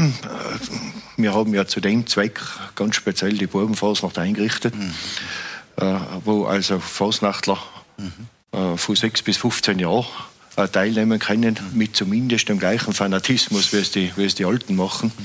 [1.17, 2.41] wir haben ja zu dem Zweck
[2.75, 4.75] ganz speziell die Bubenfasnacht eingerichtet.
[4.75, 4.93] Mhm
[5.77, 7.59] äh, wo also Fasnachtler
[7.97, 8.79] mhm.
[8.79, 10.07] von 6 bis 15 Jahren
[10.57, 11.79] äh, teilnehmen können, mhm.
[11.79, 15.13] mit zumindest dem gleichen Fanatismus, wie es die, wie es die Alten machen.
[15.17, 15.25] Mhm.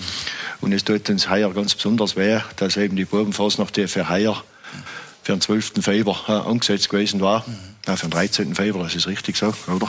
[0.61, 4.43] Und es tut uns heuer ganz besonders weh, dass eben die Bubenfasnacht, die für heuer
[5.21, 5.73] für den 12.
[5.81, 7.91] Februar äh, angesetzt gewesen war, mhm.
[7.91, 8.55] äh, für den 13.
[8.55, 9.87] Februar, das ist richtig so, oder?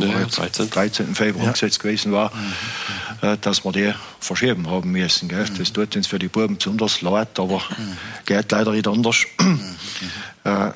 [0.00, 0.70] ja, 13.
[0.70, 1.14] 13.
[1.14, 1.48] Februar ja.
[1.50, 2.40] angesetzt gewesen war, mhm.
[2.40, 5.28] äh, dass wir die verschieben haben müssen.
[5.28, 5.44] Gell?
[5.44, 5.58] Mhm.
[5.58, 7.96] Das tut uns für die Buben besonders leid, aber mhm.
[8.26, 9.24] geht leider nicht anders.
[9.38, 10.50] Mhm.
[10.50, 10.72] äh,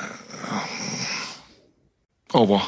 [2.32, 2.62] aber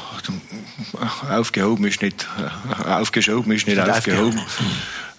[1.29, 4.41] äh, aufgehoben ist nicht, äh, aufgeschoben ist nicht aufgehoben.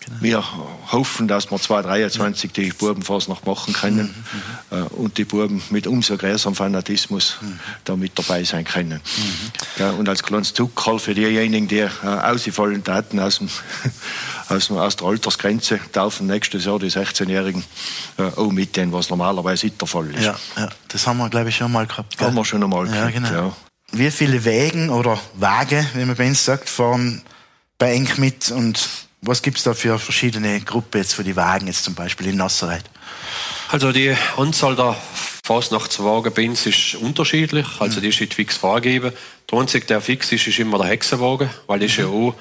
[0.00, 0.22] Genau.
[0.22, 0.44] Wir
[0.92, 4.14] hoffen, dass wir 2023 die Bubenfasnacht machen können
[4.70, 4.76] mhm.
[4.76, 7.60] äh, und die Buben mit umso größerem Fanatismus mhm.
[7.84, 9.00] da mit dabei sein können.
[9.00, 9.50] Mhm.
[9.78, 13.48] Ja, und als kleines Zuckerl für diejenigen, die äh, ausgefallen Daten aus, dem,
[14.48, 17.62] aus, dem, aus der Altersgrenze dürfen nächstes Jahr die 16-Jährigen
[18.16, 20.24] äh, auch mit denen, was normalerweise nicht der Fall ist.
[20.24, 20.70] Ja, ja.
[20.88, 22.16] das haben wir, glaube ich, schon mal gehabt.
[22.16, 22.26] Gell?
[22.26, 23.30] Haben wir schon einmal ja, gehabt, genau.
[23.30, 23.56] ja.
[23.92, 27.22] Wie viele Wägen oder Waage, wie man bei uns sagt, fahren
[27.76, 28.88] bei Enk mit und
[29.22, 32.36] was gibt es da für verschiedene Gruppen jetzt für die Wagen, jetzt zum Beispiel in
[32.36, 32.84] Nassereit?
[33.68, 34.96] Also die Anzahl der
[35.44, 38.02] Fasnachtswagen bei uns ist unterschiedlich, also mhm.
[38.02, 39.12] die ist nicht fix vorgegeben.
[39.50, 41.92] Der einzige, der fix ist, ist immer der Hexenwagen, weil das mhm.
[41.92, 42.34] ist ja auch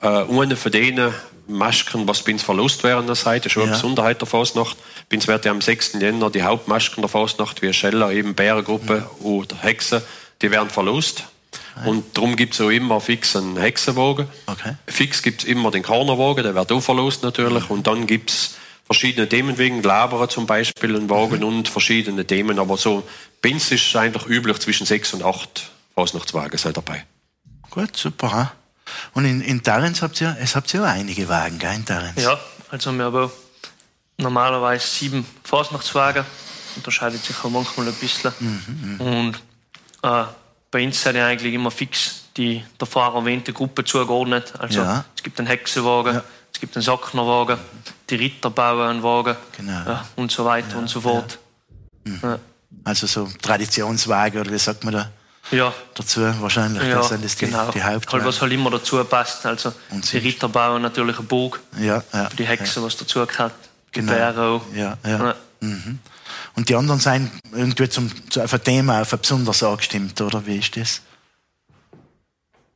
[0.00, 1.14] äh, eine von denen
[1.48, 3.68] Masken, was bei uns verlust während der Zeit, das ist schon ja.
[3.68, 4.76] eine Besonderheit der Fasnacht.
[5.08, 5.94] Bei uns wird ja am 6.
[6.00, 9.26] Jänner die Hauptmasken der Fasnacht, wie Scheller, eben Bärengruppe mhm.
[9.26, 10.02] oder Hexen,
[10.42, 11.24] die werden verlust.
[11.84, 14.26] Und darum gibt es auch immer fix einen Hexenwagen.
[14.46, 14.76] Okay.
[14.86, 17.68] Fix gibt es immer den Kornerwagen, der wird auch verlost natürlich.
[17.70, 18.54] Und dann gibt es
[18.86, 21.44] verschiedene Themen wegen Labere zum Beispiel, einen Wagen mhm.
[21.44, 22.58] und verschiedene Themen.
[22.58, 23.06] Aber so,
[23.42, 27.04] Bins ist eigentlich üblich zwischen sechs und acht Fasnachtswagen sei dabei.
[27.70, 28.52] Gut, super.
[29.12, 32.22] Und in, in Tarens habt ihr, es habt ihr auch einige Wagen, gell, in Tarens?
[32.22, 32.38] Ja,
[32.70, 33.30] also wir haben
[34.18, 36.24] normalerweise sieben Fasnachtswagen.
[36.76, 38.32] Unterscheidet sich auch manchmal ein bisschen.
[38.38, 39.00] Mhm, mhm.
[39.00, 39.42] und
[40.02, 40.24] äh,
[40.76, 44.52] bei uns sind ja eigentlich immer fix die der Fahrer erwähnte Gruppe zugeordnet.
[44.58, 45.06] Also ja.
[45.16, 46.24] es gibt einen Hexenwagen, ja.
[46.52, 47.56] es gibt einen Sacknerwagen,
[48.10, 49.72] die Ritter bauen einen Wagen genau.
[49.72, 51.38] ja, und so weiter und so fort.
[52.04, 52.38] Mhm.
[52.84, 55.10] Also so Traditionswagen oder wie sagt man da?
[55.50, 55.72] Ja.
[55.94, 56.82] Dazu wahrscheinlich.
[56.82, 57.70] Ja, das sind das die, genau.
[57.70, 58.24] die Hauptwagen.
[58.24, 59.46] Halt, was halt immer dazu passt.
[59.46, 61.58] Also die Ritter bauen natürlich einen Burg.
[61.80, 62.02] Ja,
[62.36, 63.54] die Hexen, was dazu gehört.
[63.92, 64.12] Genau.
[64.12, 65.34] Bären Ja, ja.
[65.60, 66.00] Mhm.
[66.56, 70.56] Und die anderen sind irgendwie zum, zu einem Thema auf ein besonders angestimmt, oder wie
[70.56, 71.02] ist das?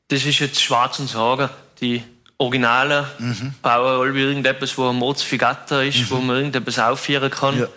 [0.09, 1.49] Das ist jetzt schwarz zu sagen.
[1.81, 2.03] Die
[2.37, 3.55] Originalen mhm.
[3.63, 6.11] bauen alle irgendetwas, wo ein Mozfigatta ist, mhm.
[6.11, 7.59] wo man irgendetwas aufführen kann.
[7.59, 7.69] Ja.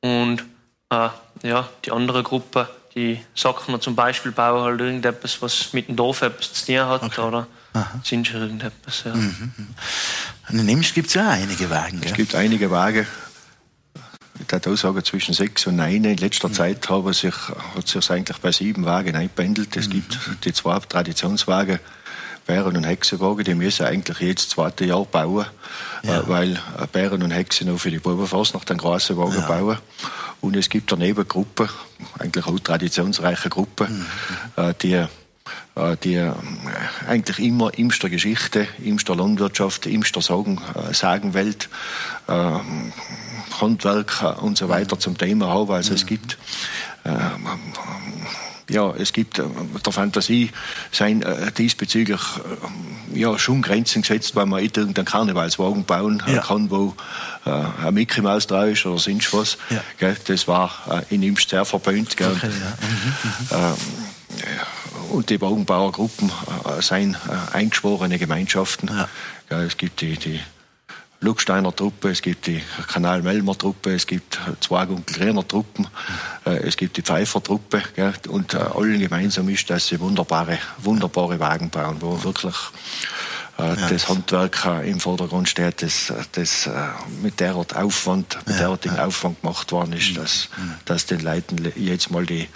[0.00, 0.44] Und
[0.90, 1.08] äh,
[1.42, 6.22] ja, die andere Gruppe, die Sackner zum Beispiel, bauen halt irgendetwas, was mit dem Dorf
[6.22, 7.02] etwas zu tun hat.
[7.02, 7.20] Okay.
[7.20, 8.00] Oder Aha.
[8.02, 9.02] sind schon irgendetwas.
[9.04, 9.14] Ja.
[9.14, 9.52] Mhm.
[10.48, 12.00] Und in Nimsch gibt es ja einige Wagen.
[12.02, 13.06] Es gibt einige Wagen
[14.40, 16.04] ich würde sagen, zwischen sechs und neun.
[16.04, 16.54] In letzter mhm.
[16.54, 17.34] Zeit haben sich,
[17.74, 19.76] hat sich eigentlich bei sieben Wagen eingependelt.
[19.76, 19.92] Es mhm.
[19.92, 21.78] gibt die zwei Traditionswagen,
[22.46, 25.46] Bären- und Hexenwagen, die müssen eigentlich jedes zweite Jahr bauen,
[26.02, 26.20] ja.
[26.20, 26.58] äh, weil
[26.92, 29.46] Bären und Hexen auch für die Bubenfasnacht einen großen Wagen ja.
[29.46, 29.78] bauen.
[30.40, 31.68] Und es gibt daneben Gruppen,
[32.18, 34.06] eigentlich auch traditionsreiche Gruppen,
[34.56, 34.62] mhm.
[34.62, 35.04] äh, die
[35.76, 36.32] äh, die äh,
[37.08, 41.68] eigentlich immer Imster Geschichte, Imster Landwirtschaft, Imster Sagen, äh, Sagenwelt,
[42.28, 42.32] äh,
[43.60, 45.70] Handwerk und so weiter zum Thema haben.
[45.70, 46.38] Also es gibt
[47.04, 47.10] äh,
[48.70, 49.44] ja, es gibt äh,
[49.84, 50.50] der Fantasie
[50.92, 52.20] sein äh, diesbezüglich
[53.14, 56.40] äh, ja, schon Grenzen gesetzt, weil man irgendeinen Karnevalswagen bauen ja.
[56.40, 56.94] kann, wo
[57.44, 59.58] äh, ein Mickey Maus da ist oder sonst was.
[59.70, 60.14] Ja.
[60.26, 61.64] Das war äh, in ihm sehr.
[62.16, 62.30] Gell.
[62.30, 62.78] Okay, ja.
[62.86, 63.74] Mhm, mhm.
[63.74, 67.16] ähm, und die Wagenbauergruppen äh, sind
[67.52, 68.88] eingeschworene Gemeinschaften.
[69.48, 70.40] es gibt die, die
[71.22, 75.86] Lucksteiner Truppe, es gibt die Kanal-Melmer Truppe, es gibt zwei Griner Truppen,
[76.46, 80.58] äh, es gibt die Pfeifer Truppe gell, und äh, allen gemeinsam ist, dass sie wunderbare,
[80.78, 82.54] wunderbare Wagen bauen, wo wirklich
[83.64, 83.88] ja.
[83.88, 86.70] das Handwerk im Vordergrund steht, das, das äh,
[87.22, 90.74] mit der Art Aufwand, mit ja, der Art Aufwand gemacht worden ist, dass, mhm.
[90.84, 92.48] dass den Leuten jetzt mal die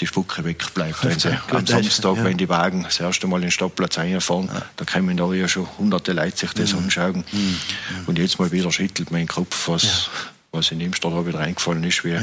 [0.00, 1.04] die Spucke wegbleibt.
[1.04, 4.84] Wenn sie am Samstag, wenn die Wagen das erste Mal in den Stadtplatz einfahren, da
[4.84, 6.80] kommen da ja schon hunderte Leute sich das mhm.
[6.80, 7.24] anschauen.
[7.30, 7.58] Mhm.
[8.06, 10.10] Und jetzt mal wieder schüttelt mein Kopf, was,
[10.52, 12.18] was in Imstadt wieder reingefallen ist, wie,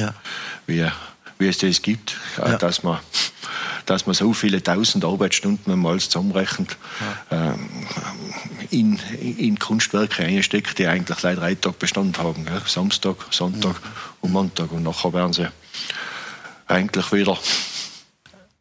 [0.67, 0.87] wie,
[1.41, 2.15] wie es das gibt,
[2.59, 2.99] dass man
[3.85, 6.77] dass man so viele tausend Arbeitsstunden mal zusammenrechnet,
[7.31, 7.53] ja.
[7.53, 7.69] ähm,
[8.69, 12.45] in, in Kunstwerke einsteckt, die eigentlich leider drei Tage Bestand haben.
[12.45, 12.61] Gell?
[12.65, 13.89] Samstag, Sonntag mhm.
[14.21, 14.71] und Montag.
[14.71, 15.47] Und nachher werden sie
[16.67, 17.37] eigentlich wieder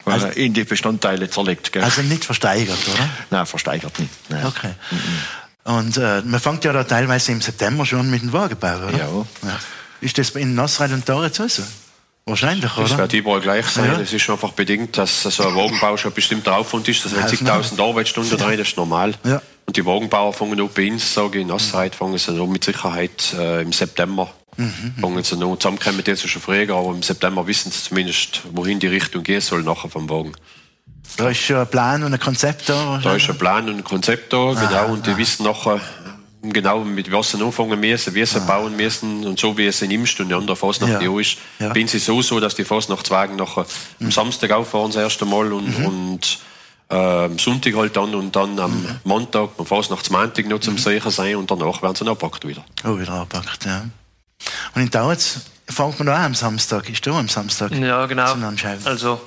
[0.04, 1.72] also, in die Bestandteile zerlegt.
[1.72, 1.82] Gell?
[1.82, 3.08] Also nicht versteigert, oder?
[3.30, 4.10] Nein, versteigert nicht.
[4.30, 4.46] Nein.
[4.46, 4.74] Okay.
[4.90, 5.72] Mhm.
[5.72, 8.98] Und äh, man fängt ja da teilweise im September schon mit dem Wagenbau, oder?
[8.98, 9.08] Ja.
[9.42, 9.60] ja.
[10.00, 11.62] Ist das in Nasreit und Torez so?
[12.30, 12.88] Wahrscheinlich, oder?
[12.88, 14.00] Das wird überall gleich sein.
[14.00, 14.16] Es ja.
[14.16, 17.04] ist einfach bedingt, dass so ein Wagenbau schon ein bestimmter Aufwand ist.
[17.04, 18.44] Das sind zigtausend Arbeitsstunden ja.
[18.44, 19.14] rein, das ist normal.
[19.24, 19.42] Ja.
[19.66, 23.34] Und die Wagenbauer fangen auch bei uns, sage ich, in Nasreit, fangen sie mit Sicherheit
[23.38, 24.94] äh, im September Mhm.
[25.00, 28.88] Fangen sie noch zusammenkommen, jetzt schon fragen, aber im September wissen sie zumindest, wohin die
[28.88, 30.32] Richtung gehen soll nachher vom Wagen.
[31.16, 33.00] Da ist schon ein Plan und ein Konzept da?
[33.02, 35.16] Da ist ein Plan und ein Konzept da, ah, genau, und die ah.
[35.16, 35.80] wissen nachher,
[36.42, 38.44] genau mit was sie anfangen müssen, wie sie ah.
[38.44, 41.18] bauen müssen und so wie es in Imst und die andere Fasnacht ja.
[41.18, 41.38] ist.
[41.58, 41.70] Ja.
[41.70, 43.66] Bin sie so so, dass die Fasnachtswagen nachher
[43.98, 44.06] mhm.
[44.06, 45.86] am Samstag auffahren das erste Mal und, mhm.
[45.86, 46.38] und
[46.88, 49.00] äh, Sonntag halt dann und dann am mhm.
[49.04, 50.78] Montag, am Fasnachtsmontag noch zum mhm.
[50.78, 52.64] Sicher sein und danach werden sie noch abgepackt wieder.
[52.84, 53.84] Oh, wieder abgepackt, ja.
[54.74, 56.88] Und in Dauerz fängt man auch am Samstag.
[56.88, 57.72] Ist du am Samstag?
[57.72, 58.34] Ja, genau.
[58.84, 59.20] Also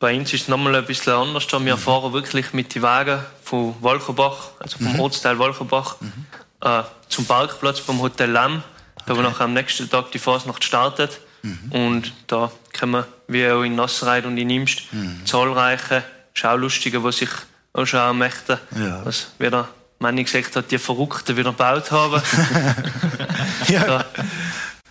[0.00, 1.46] bei uns ist es nochmal ein bisschen anders.
[1.50, 1.78] Wir mhm.
[1.78, 5.00] fahren wirklich mit den Wagen von Walcherbach, also vom mhm.
[5.00, 6.26] Ortsteil Walcherbach, mhm.
[6.60, 8.62] Äh, zum Parkplatz beim Hotel Lamm,
[9.06, 9.24] da okay.
[9.38, 11.20] wo am nächsten Tag die Fasnacht startet.
[11.42, 11.72] Mhm.
[11.72, 15.24] Und da kommen wie auch in Nassereit und in Imst mhm.
[15.24, 16.02] zahlreiche
[16.34, 17.30] Schaulustige, die sich
[17.72, 19.04] auch schauen möchten, ja.
[19.04, 19.68] was wieder
[19.98, 22.22] Manni gesagt hat, die Verrückten wieder gebaut haben.
[23.68, 23.84] ja.
[23.84, 24.04] Da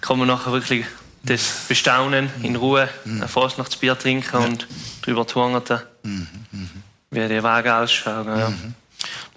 [0.01, 0.85] kann man nachher wirklich
[1.23, 3.23] das bestaunen, in Ruhe mhm.
[3.23, 4.45] ein Fastnachtsbier trinken ja.
[4.45, 4.67] und
[5.01, 6.27] drüber tungern, mhm.
[6.51, 6.69] mhm.
[7.11, 8.27] wie die Wagen ausschauen.
[8.27, 8.49] Ja.
[8.49, 8.75] Mhm.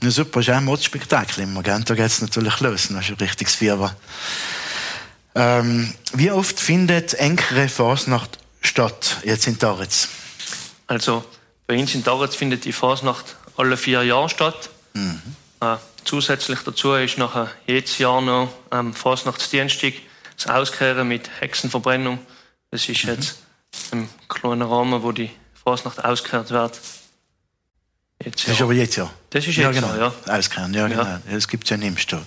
[0.03, 1.63] Ja, super, ist auch ein Modsspektakel immer.
[1.63, 1.83] Gell?
[1.85, 3.95] Da geht es natürlich los, das ist ein richtiges Fieber.
[5.35, 10.09] Ähm, wie oft findet engere Fasnacht statt, jetzt in Taritz?
[10.87, 11.25] Also,
[11.67, 14.71] bei uns in Taritz findet die Fasnacht alle vier Jahre statt.
[14.95, 15.21] Mhm.
[15.61, 19.95] Äh, zusätzlich dazu ist nachher jedes Jahr noch am Fasnachtsdienstag
[20.37, 22.19] das Auskehren mit Hexenverbrennung.
[22.71, 23.11] Das ist mhm.
[23.11, 23.39] jetzt
[23.93, 25.31] im kleinen Rahmen, wo die
[25.63, 26.81] Fasnacht ausgekehrt wird.
[28.25, 29.11] Jetzt, das ist aber jetzt ja.
[29.31, 29.95] Das ist jetzt ja, genau.
[29.97, 30.13] ja.
[30.27, 31.03] Auskehren, ja, genau.
[31.03, 31.21] Ja.
[31.31, 32.23] Das gibt es ja nicht mehr.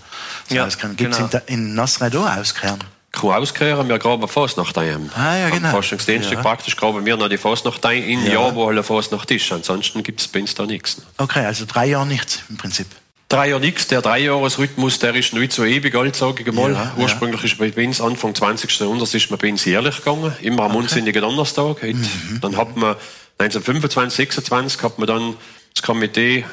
[0.49, 1.29] Ja, Gibt es genau.
[1.47, 2.79] in, in Nasred auch Auskehren?
[3.11, 5.11] Kann auskehren, wir graben Fasnacht ein.
[5.15, 5.67] Ah, ja, genau.
[5.67, 6.41] Am Forschungsdienstag ja.
[6.41, 8.33] praktisch graben wir noch die Fasnacht ein, in ja.
[8.33, 9.51] Jahr, wo alle Fasnacht ist.
[9.51, 10.99] Ansonsten gibt es bei uns da nichts.
[11.17, 12.87] Okay, also drei Jahre nichts im Prinzip.
[13.29, 13.87] Drei Jahre nichts.
[13.87, 16.73] Der Dreijahresrhythmus, der ist nicht so ewig alt, sage ich mal.
[16.73, 17.65] Ja, Ursprünglich ja.
[17.65, 18.79] ist bei uns Anfang 20.
[18.79, 20.79] Jahrhunderts ist man bei uns jährlich gegangen, immer am okay.
[20.79, 21.83] unsinnigen Donnerstag.
[21.83, 22.39] Mhm.
[22.41, 22.95] Dann hat man
[23.37, 25.35] 1925, 26 hat man dann
[25.73, 26.45] das Komitee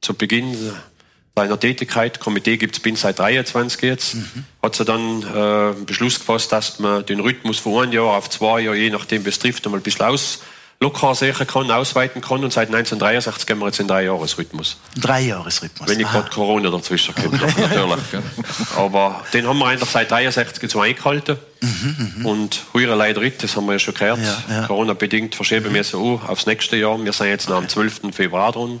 [0.00, 0.56] zu Beginn
[1.36, 4.44] seiner Tätigkeit, Komitee gibt es bei uns seit 23 jetzt, mhm.
[4.62, 8.60] hat sie dann äh, Beschluss gefasst, dass man den Rhythmus von einem Jahr auf zwei
[8.60, 10.42] Jahre, je nachdem es trifft, einmal ein bisschen aus
[10.82, 12.42] locker sehen kann, ausweiten kann.
[12.42, 14.78] Und seit 1963 gehen wir jetzt in drei Jahresrhythmus.
[14.96, 15.88] Drei Jahresrhythmus.
[15.88, 18.00] Wenn nicht gerade Corona dazwischen kommt, natürlich.
[18.76, 21.36] Aber den haben wir eigentlich seit 63 so eingehalten.
[21.60, 24.20] Mhm, mhm, und heuer leider nicht, das haben wir ja schon gehört.
[24.20, 24.66] Ja, ja.
[24.66, 27.02] Corona-bedingt verschieben wir so auch aufs nächste Jahr.
[27.04, 28.14] Wir sind jetzt noch am 12.
[28.14, 28.80] Februar dran,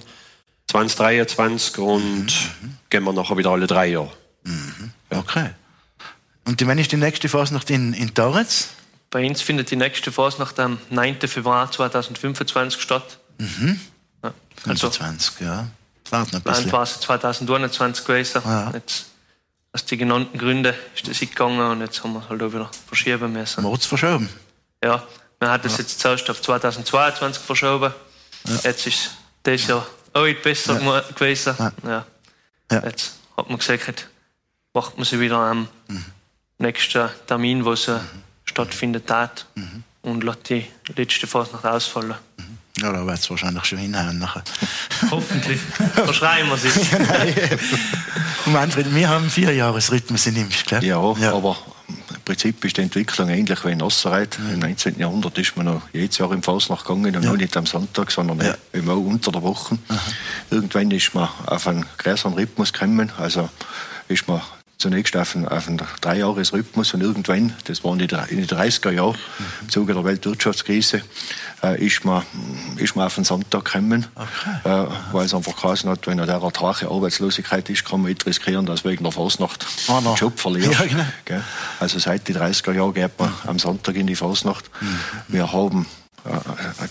[0.68, 2.24] 2023, und mhm,
[2.62, 2.76] mhm.
[2.88, 4.10] gehen wir nachher wieder alle drei Jahre.
[4.44, 4.92] Mhm.
[5.10, 5.50] Okay.
[6.46, 8.70] Und wann ist die nächste Phase noch in, in Torres?
[9.10, 11.20] Bei uns findet die nächste Fasnacht am 9.
[11.26, 13.18] Februar 2025 statt.
[13.38, 13.80] Mhm.
[14.22, 14.32] Ja,
[14.66, 15.66] also, 25, ja.
[16.04, 16.26] Plan
[16.72, 18.42] war es 2021 gewesen.
[18.44, 18.70] Ja.
[18.72, 19.06] Jetzt,
[19.72, 22.70] aus den genannten Gründen ist das gegangen und jetzt haben wir es halt auch wieder
[22.86, 23.62] verschieben müssen.
[23.62, 24.28] Man hat es verschoben?
[24.82, 25.02] Ja,
[25.38, 25.78] man hat es ja.
[25.80, 27.92] jetzt zuerst auf 2022 verschoben.
[28.46, 28.56] Ja.
[28.64, 29.10] Jetzt ist
[29.42, 31.00] das Jahr auch nicht besser ja.
[31.14, 31.54] gewesen.
[31.84, 32.04] Ja.
[32.70, 32.84] Ja.
[32.84, 34.08] Jetzt hat man gesagt,
[34.72, 36.04] macht man sie wieder am mhm.
[36.58, 38.22] nächsten Termin, wo sie mhm.
[38.50, 39.84] Stattfindet, hat mhm.
[40.02, 42.14] und lässt die letzte Phase noch ausfallen.
[42.36, 42.58] Mhm.
[42.78, 44.42] Ja, da wird es wahrscheinlich schon hinhauen nachher.
[45.10, 45.60] Hoffentlich.
[45.94, 46.68] Verschreien wir sie.
[48.50, 50.82] Manfred, wir haben vier Jahresrhythmus in Imst, gell?
[50.84, 51.56] Ja, ja, aber
[51.88, 54.38] im Prinzip ist die Entwicklung ähnlich wie in Ossereit.
[54.38, 54.54] Mhm.
[54.54, 54.98] Im 19.
[54.98, 57.32] Jahrhundert ist man noch jedes Jahr im Fasnacht gegangen, und ja.
[57.32, 58.54] nicht am Sonntag, sondern ja.
[58.92, 59.74] auch unter der Woche.
[59.74, 59.98] Mhm.
[60.50, 63.48] Irgendwann ist man auf einen größeren Rhythmus gekommen, also
[64.08, 64.40] ist man
[64.80, 69.16] zunächst auf einen, auf einen Dreijahresrhythmus und irgendwann, das war in den 30er Jahren,
[69.60, 71.02] im Zuge der Weltwirtschaftskrise,
[71.62, 72.22] äh, ist, man,
[72.76, 74.84] ist man auf den Sonntag gekommen, okay.
[74.84, 78.24] äh, weil es einfach geheißen hat, wenn eine derart hohe Arbeitslosigkeit ist, kann man nicht
[78.26, 80.14] riskieren, dass wegen der Fasnacht oh, no.
[80.14, 80.72] den Job verliert.
[80.72, 81.42] Ja, genau.
[81.78, 84.70] Also seit den 30er Jahren geht man am Sonntag in die Fasnacht.
[84.80, 84.98] Mhm.
[85.28, 85.86] Wir haben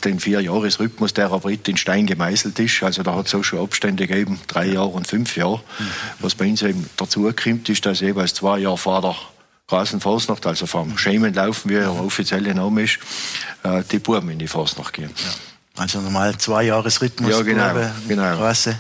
[0.03, 2.83] den Vierjahresrhythmus, der aber nicht in Stein gemeißelt ist.
[2.83, 5.61] Also da hat es auch schon Abstände gegeben, drei Jahre und fünf Jahre.
[5.79, 5.85] Mhm.
[6.19, 9.15] Was bei uns eben dazu kommt, ist, dass jeweils zwei Jahre vor der
[9.71, 12.99] Rasenfasnacht, also vom Schemenlaufen, wie der offizielle Name ist,
[13.63, 15.11] äh, die Buben in die Fasnacht gehen.
[15.15, 15.81] Ja.
[15.81, 17.31] Also normal zwei Jahresrhythmus.
[17.31, 17.73] Ja, genau.
[18.07, 18.37] genau.
[18.37, 18.79] Grasse.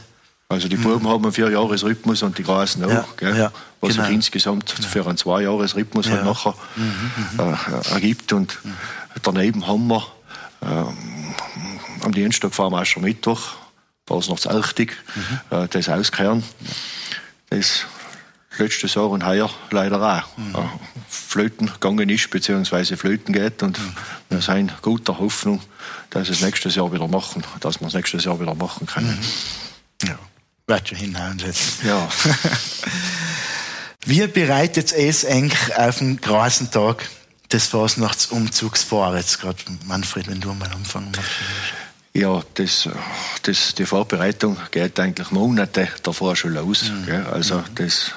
[0.49, 1.09] Also die Buben mhm.
[1.09, 3.37] haben einen Vierjahresrhythmus und die Grasen auch, ja, gell?
[3.37, 4.05] Ja, was genau.
[4.05, 6.13] sich insgesamt für einen Zweijahresrhythmus ja.
[6.13, 7.39] halt nachher mhm, mhm.
[7.39, 8.33] äh, ergibt.
[8.33, 8.73] Und mhm.
[9.21, 10.05] daneben haben wir
[10.61, 13.55] am Dienstag fahren wir schon Mittwoch,
[14.05, 15.57] Fasnachtselchtig, mhm.
[15.57, 16.43] äh, das auskehren.
[17.49, 17.85] Das
[18.57, 20.37] letztes Jahr und heuer leider auch.
[20.37, 20.55] Mhm.
[21.07, 23.63] Flöten gegangen ist, beziehungsweise Flöten geht.
[23.63, 23.95] Und mhm.
[24.29, 25.61] wir sind guter Hoffnung,
[26.09, 29.19] dass wir es nächstes Jahr wieder machen, dass wir es nächstes Jahr wieder machen können.
[30.01, 30.07] Mhm.
[30.07, 30.19] Ja,
[30.67, 31.83] wird schon hinhauen jetzt.
[31.83, 32.07] Ja.
[34.05, 37.07] Wie bereitet es eng auf den Grasentag
[37.51, 38.87] des Fasnachtsumzugs?
[39.15, 41.29] Jetzt gerade, Manfred, wenn du mal anfangen möchtest.
[42.13, 42.89] Ja, das,
[43.43, 46.89] das, die Vorbereitung geht eigentlich Monate davor schon los.
[46.89, 47.25] Mhm.
[47.31, 47.75] Also mhm.
[47.75, 48.11] das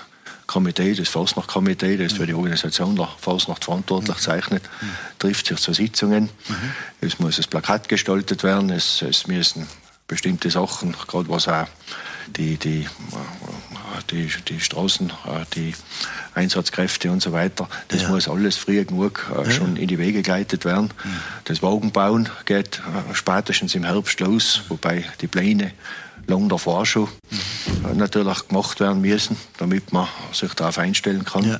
[0.47, 4.21] Komitee, das Fasnachtkomitee, das für die Organisation der Fasnacht verantwortlich mhm.
[4.21, 4.89] zeichnet, mhm.
[5.19, 6.31] trifft sich zu Sitzungen.
[6.49, 6.73] Mhm.
[7.01, 9.67] Es muss ein Plakat gestaltet werden, es, es müssen
[10.09, 11.67] bestimmte Sachen, gerade was auch
[12.37, 12.87] die, die,
[14.11, 15.13] die, die Straßen,
[15.55, 15.75] die
[16.35, 17.69] Einsatzkräfte und so weiter.
[17.89, 18.09] Das ja.
[18.09, 20.91] muss alles früh genug äh, schon in die Wege geleitet werden.
[21.05, 21.21] Mhm.
[21.45, 25.73] Das Wagenbauen geht äh, spätestens im Herbst los, wobei die Pläne
[26.27, 27.97] lang davor schon mhm.
[27.97, 31.59] natürlich gemacht werden müssen, damit man sich darauf einstellen kann.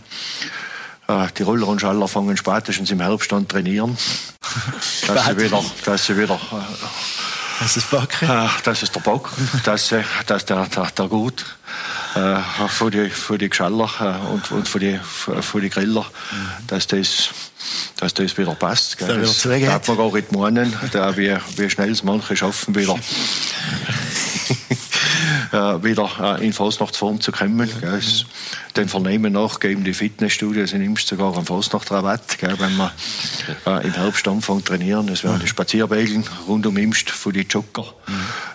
[1.09, 3.97] Äh, die Roller und Schaller fangen spätestens im Herbst an trainieren,
[5.07, 6.41] dass sie wieder, dass sie wieder
[7.61, 8.09] das ist Bock.
[8.65, 9.31] Das ist der Bock,
[9.65, 9.95] das,
[10.27, 11.45] das der, der, der Gut
[12.15, 12.37] äh,
[12.69, 16.07] für, die, für die Geschaller äh, und, und für, die, für, die Griller,
[16.67, 17.31] dass, das,
[17.99, 18.99] dass das wieder passt.
[18.99, 19.21] Gell.
[19.21, 22.99] Das, das darf man gar nicht meinen, da, wie, wie schnell es manche schaffen, wieder,
[25.53, 27.71] äh, wieder äh, in Fasnachtsform zu kommen.
[27.81, 27.95] Gell.
[27.95, 28.27] Es,
[28.77, 32.93] den Vernehmen nach geben die Fitnessstudios in Imst sogar einen Fasnachtrabatt, gell, wenn wir
[33.67, 35.09] äh, im Herbst anfangen trainieren.
[35.09, 37.85] Es werden die Spazierwegen rund um Imst für die Jogger.
[38.07, 38.15] Mhm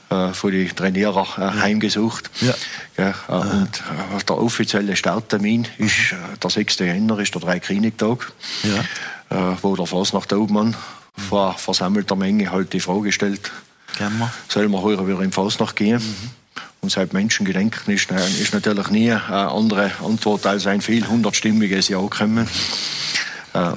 [0.09, 2.29] äh, von den Trainierer äh, heimgesucht.
[2.41, 2.53] Ja.
[2.97, 3.83] ja äh, und
[4.17, 6.79] äh, der offizielle Starttermin ist äh, der 6.
[6.79, 8.31] Jänner, ist der Dreikönigtag,
[8.63, 9.51] ja.
[9.51, 10.75] Äh, wo der Fasnacht-Obmann
[11.29, 13.51] vor versammelter Menge halt die Frage stellt,
[14.47, 15.97] soll man heute wieder im Fasnacht gehen?
[15.97, 16.29] Mhm.
[16.87, 21.99] Und seit Menschengedenken ist, ist natürlich nie eine andere Antwort als ein viel hundertstimmiges Ja
[21.99, 22.47] gekommen.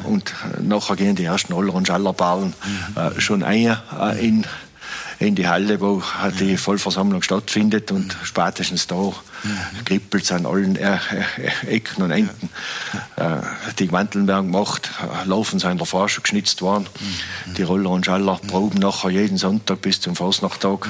[0.05, 2.55] Und nachher gehen die ersten Aller- und Schallerballen
[2.95, 3.21] mhm.
[3.21, 3.77] schon ein
[4.21, 4.47] in
[5.21, 6.03] in die Halle, wo
[6.39, 9.13] die Vollversammlung stattfindet und spätestens da
[9.85, 10.95] kribbelt es an allen äh,
[11.67, 12.49] äh, Ecken und Enden.
[13.17, 13.37] Äh,
[13.79, 14.91] die Wandeln werden gemacht,
[15.27, 16.87] Laufen sind davor schon geschnitzt worden.
[17.57, 20.89] Die Roller und Schaller proben nachher jeden Sonntag bis zum Fasnachttag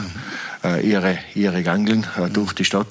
[0.63, 2.87] äh, ihre, ihre Gangeln durch die Stadt.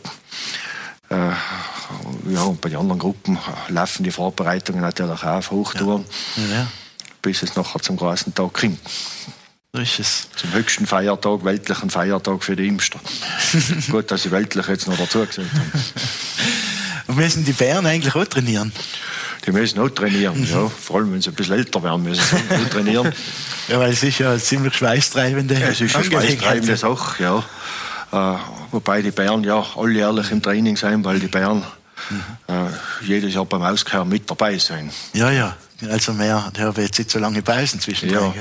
[1.09, 6.57] Ja, und bei den anderen Gruppen laufen die Vorbereitungen natürlich auch auf Hochtouren, ja.
[6.57, 6.67] Ja.
[7.23, 8.77] bis es nachher zum großen Tag kommt.
[9.71, 10.27] So ist es.
[10.35, 12.99] Zum höchsten Feiertag, weltlichen Feiertag für die Imster.
[13.91, 15.71] Gut, dass sie weltlich jetzt noch dazu gesagt haben.
[17.05, 18.71] Und müssen die Bären eigentlich auch trainieren?
[19.45, 20.67] Die müssen auch trainieren, ja.
[20.69, 23.13] Vor allem, wenn sie ein bisschen älter werden, müssen sie auch trainieren.
[23.67, 27.43] ja, weil es ist ja eine ziemlich schweißtreibende Es ist eine schweißtreibende Sache, ja.
[28.11, 28.39] Äh,
[28.71, 31.63] wobei die Bären ja alljährlich im Training sein, weil die Bären
[32.09, 32.23] mhm.
[32.47, 34.89] äh, jedes Jahr beim Auskehren mit dabei sein.
[35.13, 35.55] Ja, ja.
[35.87, 38.33] Also mehr, der habe jetzt nicht so lange Pausen zwischen ja.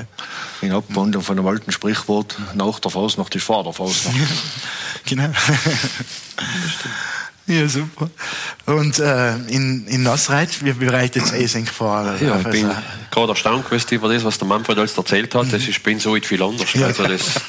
[0.61, 2.91] In Abwandlung von einem alten Sprichwort, nach der
[3.37, 4.17] ist vor der Fasnacht.
[5.05, 5.31] Genau.
[7.49, 8.11] Ja, super.
[8.67, 12.15] Und äh, in, in Nasreit, wie bereitet es Esink vor?
[12.21, 12.71] Ja, ich bin
[13.11, 15.51] gerade erstaunt gewesen über das, was der Manfred alles erzählt hat.
[15.51, 16.75] Das ist bin so viel anders.
[16.75, 16.89] Ja.
[16.89, 17.41] Also das,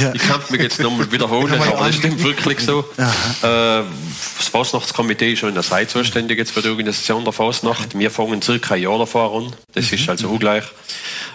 [0.00, 0.12] ja.
[0.14, 2.84] Ich kann mich jetzt nochmal wiederholen, aber das stimmt wirklich so.
[2.96, 3.02] Äh,
[3.42, 7.98] das Fasnachtskomitee ist schon in der Zeit zuständig jetzt für die Organisation der Fasnacht.
[7.98, 9.52] Wir fangen circa ein Jahr davor an.
[9.74, 10.64] Das ist also ungleich.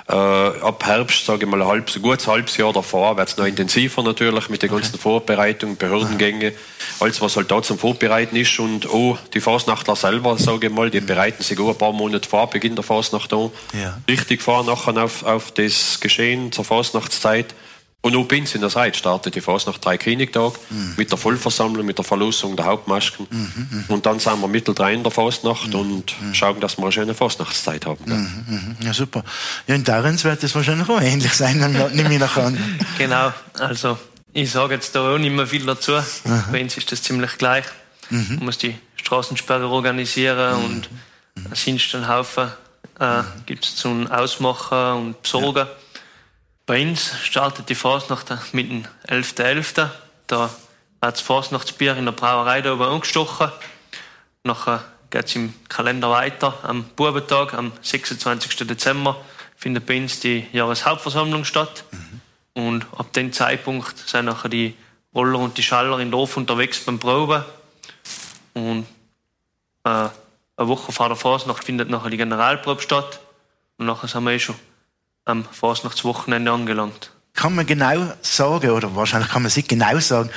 [0.07, 3.37] Äh, ab Herbst, sage ich mal, ein halbes, ein gutes halbes Jahr davor, wird es
[3.37, 6.51] noch intensiver natürlich mit den ganzen Vorbereitungen, Behördengänge,
[6.99, 10.89] alles was halt da zum Vorbereiten ist und auch die Fasnachtler selber, sage ich mal,
[10.89, 13.49] die bereiten sich auch ein paar Monate vor Beginn der Fasnacht an.
[13.73, 13.97] Ja.
[14.09, 17.55] Richtig vor nachher auf, auf das Geschehen zur Fasnachtszeit.
[18.05, 20.93] Und auch bei uns in der Zeit startet die Phase nach drei Königtagen mhm.
[20.97, 23.25] mit der Vollversammlung, mit der Verlosung der Hauptmasken.
[23.29, 23.83] Mhm, mhm.
[23.87, 25.75] und dann sind wir mitteldrein in der Fastnacht mhm.
[25.75, 26.33] und mhm.
[26.33, 28.03] schauen, dass wir eine schöne Fastnachtszeit haben.
[28.05, 29.23] Mhm, ja, super.
[29.67, 31.59] Ja, in Darens wird es wahrscheinlich auch ähnlich sein,
[31.93, 32.57] nehme ich nach an.
[32.97, 33.97] genau, also
[34.33, 35.93] ich sage jetzt da auch nicht mehr viel dazu.
[36.51, 37.63] Bei uns ist das ziemlich gleich.
[38.09, 40.89] Man muss die Straßensperre organisieren und
[41.37, 42.51] einen Sinsten Haufen
[42.99, 45.67] äh, gibt es zum Ausmachen und Besorgen.
[45.67, 45.82] Ja.
[46.65, 49.35] Bei uns startet die Fasnacht mit dem 11.11.
[49.75, 49.89] .11.
[50.27, 50.51] Da wird
[51.01, 53.51] das Fasnachtsbier in der Brauerei da oben angestochen.
[54.45, 56.57] Nachher geht es im Kalender weiter.
[56.63, 58.65] Am Bubentag, am 26.
[58.65, 59.17] Dezember,
[59.57, 61.83] findet bei uns die Jahreshauptversammlung statt.
[61.91, 62.21] Mhm.
[62.53, 64.73] Und ab dem Zeitpunkt sind nachher die
[65.13, 67.43] Roller und die Schaller in Dorf unterwegs beim Proben.
[68.53, 68.85] Und
[69.83, 70.11] äh, eine
[70.55, 73.19] Woche vor der Fasnacht findet nachher die Generalprobe statt.
[73.77, 74.55] Und nachher sind wir eh schon
[75.25, 77.11] am Fasnachtswochenende angelangt.
[77.33, 80.29] Kann man genau sagen, oder wahrscheinlich kann man sich genau sagen,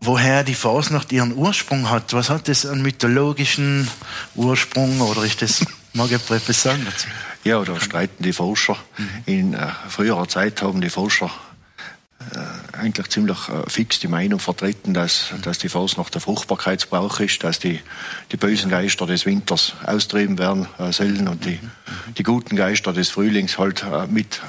[0.00, 2.12] woher die Fasnacht ihren Ursprung hat?
[2.12, 3.88] Was hat das einen mythologischen
[4.34, 7.08] Ursprung oder ist das, mag ich etwas sagen dazu?
[7.44, 8.76] Ja, da streiten die Forscher.
[8.96, 9.08] Mhm.
[9.26, 11.30] In äh, früherer Zeit haben die Forscher
[12.34, 12.38] äh,
[12.84, 17.58] eigentlich ziemlich äh, fix die Meinung vertreten, dass, dass die Fasnacht der Fruchtbarkeitsbrauch ist, dass
[17.58, 17.80] die,
[18.30, 21.58] die bösen Geister des Winters austrieben werden äh, sollen und die,
[22.16, 24.40] die guten Geister des Frühlings halt äh, mit,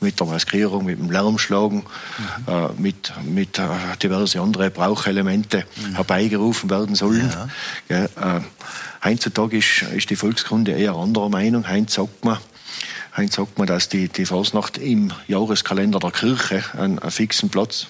[0.00, 2.52] mit der Maskerung, mit dem Lärmschlagen, mhm.
[2.52, 3.68] äh, mit, mit äh,
[4.02, 5.94] diverse andere Brauchelemente mhm.
[5.94, 7.32] herbeigerufen werden sollen.
[7.88, 8.06] Ja.
[8.18, 8.42] Ja,
[9.04, 11.68] heutzutage ist, ist die Volkskunde eher anderer Meinung.
[11.68, 12.38] Heinz sagt man,
[13.16, 17.86] Heinz sagt man, dass die, die Fasnacht im Jahreskalender der Kirche einen, einen fixen Platz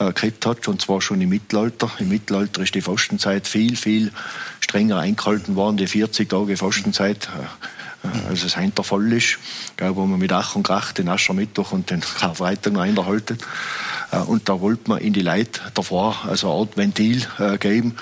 [0.00, 1.90] äh, gekriegt hat, und zwar schon im Mittelalter.
[2.00, 4.10] Im Mittelalter ist die Fastenzeit viel, viel
[4.58, 7.28] strenger eingehalten worden, die 40 Tage Fastenzeit.
[7.28, 9.38] Äh, äh, als es heute der Fall ist,
[9.78, 13.38] wo man mit Ach und Krach den Aschermittwoch und den Karfreitag noch einhalten.
[14.14, 17.96] Äh, und da wollte man in die Leute davor also eine Art Ventil äh, geben.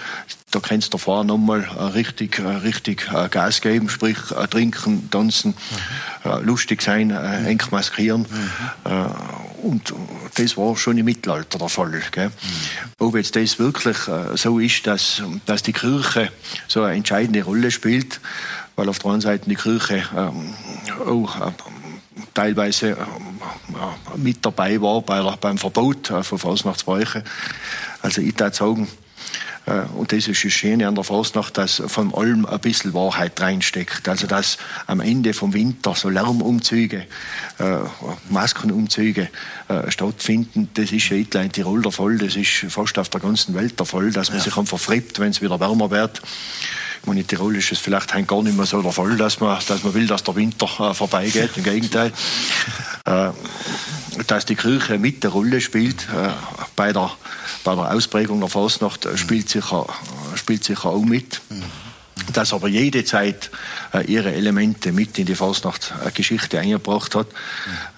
[0.50, 4.18] Da kannst du davor nochmal äh, richtig, richtig Gas geben, sprich
[4.50, 5.54] trinken, tanzen,
[6.24, 6.44] mhm.
[6.44, 7.46] lustig sein, mhm.
[7.46, 8.26] eng maskieren.
[8.84, 9.06] Mhm.
[9.62, 9.94] Und
[10.34, 12.02] das war schon im Mittelalter der Fall.
[12.10, 12.28] Gell?
[12.28, 12.32] Mhm.
[12.98, 13.96] Ob jetzt das wirklich
[14.34, 16.30] so ist, dass, dass die Kirche
[16.68, 18.20] so eine entscheidende Rolle spielt,
[18.76, 20.54] weil auf der einen Seite die Kirche ähm,
[21.06, 21.52] auch
[22.34, 22.96] teilweise äh,
[24.16, 27.22] mit dabei war bei, beim Verbot äh, von Fasnachtsbräuchen.
[28.02, 28.88] Also ich würde sagen,
[29.66, 33.40] äh, und das ist das Schöne an der Fasnacht, dass von allem ein bisschen Wahrheit
[33.40, 34.08] reinsteckt.
[34.08, 37.06] Also dass am Ende vom Winter so Lärmumzüge,
[37.58, 37.78] äh,
[38.28, 39.28] Maskenumzüge
[39.68, 43.54] äh, stattfinden, das ist ja in Tirol der Fall, das ist fast auf der ganzen
[43.54, 44.44] Welt der Fall, dass man ja.
[44.44, 46.22] sich einfach frippt, wenn es wieder wärmer wird.
[47.06, 49.82] Und in Tirol ist es vielleicht gar nicht mehr so der Fall, dass man, dass
[49.82, 51.50] man will, dass der Winter äh, vorbeigeht.
[51.56, 52.12] Im Gegenteil.
[53.04, 53.30] äh,
[54.26, 56.30] dass die Kirche mit der Rolle spielt äh,
[56.76, 57.10] bei, der,
[57.64, 59.86] bei der Ausprägung der Fasnacht, äh, spielt sicher,
[60.36, 61.40] spielt sicher auch mit.
[61.48, 61.62] Mhm
[62.32, 63.50] dass aber jede Zeit
[63.92, 67.26] äh, ihre Elemente mit in die Fasnachtsgeschichte eingebracht hat.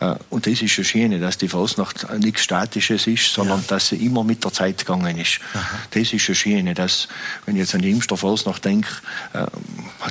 [0.00, 3.64] Äh, und das ist das Schöne, dass die Fasnacht nichts Statisches ist, sondern ja.
[3.68, 5.40] dass sie immer mit der Zeit gegangen ist.
[5.52, 5.78] Aha.
[5.90, 7.08] Das ist das Schöne, dass,
[7.46, 8.88] wenn ich jetzt an die Imster Fasnacht denke,
[9.32, 9.46] äh,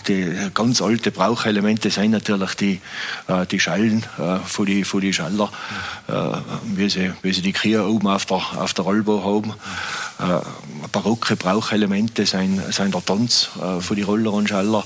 [0.08, 2.82] die ganz alte Brauchelemente sind natürlich die,
[3.28, 5.52] äh, die Schallen äh, von die, von die Schaller,
[6.08, 6.14] äh,
[6.76, 9.54] wie, sie, wie sie die Kühe oben auf der, auf der Albo haben.
[10.20, 10.40] Äh,
[10.92, 14.84] barocke Brauchelemente sind, sind der Tanz äh, von die Roller und Schaller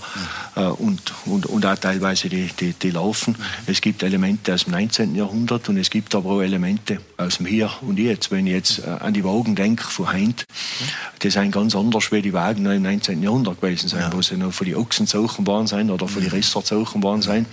[0.55, 0.61] mhm.
[0.61, 3.35] äh, und, und, und auch teilweise die, die, die Laufen.
[3.37, 3.43] Mhm.
[3.65, 5.15] Es gibt Elemente aus dem 19.
[5.15, 8.31] Jahrhundert und es gibt aber auch Elemente aus dem Hier und Jetzt.
[8.31, 10.85] Wenn ich jetzt an die Wagen denke von Heint, mhm.
[11.21, 13.21] die sind ganz anders, wie die Wagen noch im 19.
[13.21, 14.13] Jahrhundert gewesen sind, ja.
[14.13, 16.37] wo sie noch von den Ochsen zogen worden sind oder von den mhm.
[16.37, 17.47] Resser zogen worden sind.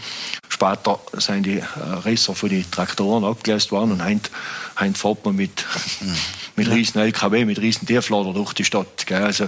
[0.48, 1.60] Später sind die
[2.04, 4.30] Resser von den Traktoren abgelöst worden und Heint,
[4.78, 5.64] Heint fährt man mit,
[6.00, 6.14] mhm.
[6.56, 9.06] mit riesen LKW, mit riesen Tieflader durch die Stadt.
[9.06, 9.22] Gell?
[9.22, 9.44] Also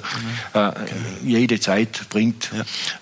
[0.54, 0.72] äh,
[1.24, 2.50] jede Zeit bringt,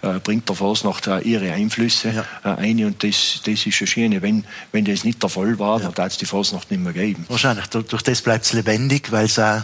[0.03, 0.17] ja.
[0.17, 2.53] äh, bringt der Fasnacht äh, ihre Einflüsse ja.
[2.53, 4.23] äh, ein und das, das ist schon schön.
[4.23, 5.91] Wenn, wenn das nicht der Fall war, ja.
[5.91, 7.25] dann hat es die Fasnacht nicht mehr geben.
[7.29, 7.67] Wahrscheinlich.
[7.67, 9.63] Durch das bleibt es lebendig, weil es auch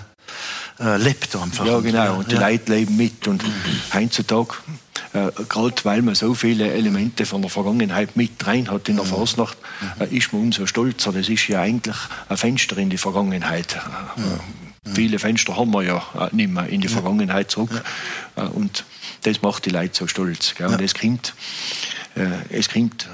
[0.81, 1.67] äh, lebt einfach.
[1.67, 2.19] Ja, genau.
[2.19, 2.49] Und die ja.
[2.49, 3.27] Leute leben mit.
[3.29, 3.53] Und mhm.
[3.93, 4.55] heutzutage,
[5.13, 9.05] äh, gerade weil man so viele Elemente von der Vergangenheit mit rein hat in der
[9.05, 9.11] mhm.
[9.11, 9.59] Fasnacht,
[9.99, 11.13] äh, ist man umso stolzer.
[11.13, 11.97] Das ist ja eigentlich
[12.29, 13.77] ein Fenster in die Vergangenheit.
[14.17, 14.95] Mhm.
[14.95, 17.83] Viele Fenster haben wir ja äh, nicht mehr in die Vergangenheit zurück.
[18.37, 18.45] Ja.
[18.45, 18.85] Äh, und
[19.23, 20.55] das macht die Leute so stolz.
[20.57, 20.69] Gell?
[20.69, 21.35] Und es kommt,
[22.15, 23.09] äh, es kommt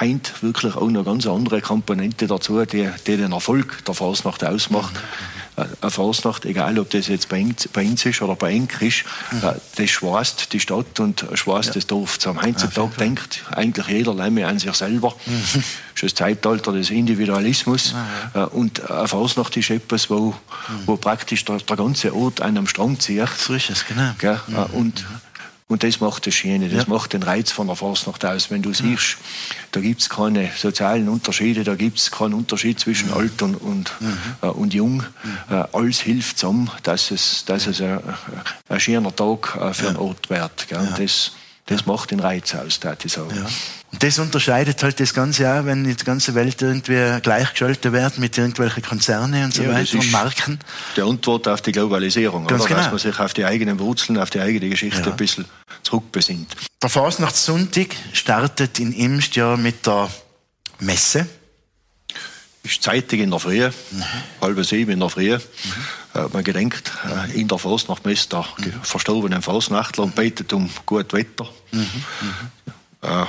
[0.00, 4.94] heint wirklich auch noch ganz andere Komponente dazu, die, die den Erfolg der Fasnacht ausmacht.
[4.94, 5.37] Mhm.
[5.80, 7.44] Eine Fasnacht, egal ob das jetzt bei
[7.76, 9.42] uns ist oder bei Enk ist, mhm.
[9.76, 11.74] das schweißt die Stadt und schweißt ja.
[11.74, 12.42] das Dorf zusammen.
[12.42, 15.14] Heutzutage ja, denkt eigentlich jeder Lämme an sich selber.
[15.26, 15.42] Mhm.
[15.94, 17.94] Das ist das Zeitalter des Individualismus.
[18.34, 20.34] Ja, und eine Fasnacht ist etwas, wo, mhm.
[20.86, 23.28] wo praktisch der, der, ganze Ort einen am Strang zieht.
[23.36, 24.12] So ist es, genau.
[24.46, 24.74] Mhm.
[24.74, 25.04] Und
[25.68, 26.92] und das macht das Schöne, das ja.
[26.92, 28.50] macht den Reiz von der Fasnacht aus.
[28.50, 29.18] Wenn du siehst,
[29.70, 33.14] da gibt es keine sozialen Unterschiede, da gibt es keinen Unterschied zwischen mhm.
[33.14, 34.18] alt und, und, mhm.
[34.40, 35.04] äh, und jung.
[35.22, 35.54] Mhm.
[35.54, 38.00] Äh, alles hilft zusammen, dass es, dass es ein,
[38.70, 39.88] ein schöner Tag äh, für ja.
[39.90, 40.68] einen Ort wird.
[40.68, 40.94] Gell?
[40.96, 41.32] Das,
[41.68, 43.46] das macht den Reiz aus, würde ich sagen.
[43.90, 48.36] Und das unterscheidet halt das Ganze auch, wenn die ganze Welt irgendwie gleichgeschaltet wird mit
[48.36, 50.58] irgendwelchen Konzernen und so ja, weiter und Marken.
[50.96, 52.68] Die Antwort auf die Globalisierung, Ganz oder?
[52.68, 52.80] Genau.
[52.80, 55.06] dass man sich auf die eigenen Wurzeln, auf die eigene Geschichte ja.
[55.06, 55.46] ein bisschen
[55.82, 56.54] zurückbesinnt.
[56.82, 60.10] Der Fasnachtssonntag startet in Imst ja mit der
[60.80, 61.26] Messe.
[62.62, 64.04] Ist zeitig in der Früh, mhm.
[64.40, 65.36] halb sieben in der Früh.
[65.36, 65.40] Mhm.
[66.14, 68.72] Äh, man gedenkt äh, in der Fasnachtmesse der mhm.
[68.82, 71.48] verstorbenen Fasnachtler und betet um gut Wetter.
[71.72, 72.04] Mhm.
[73.02, 73.24] Äh,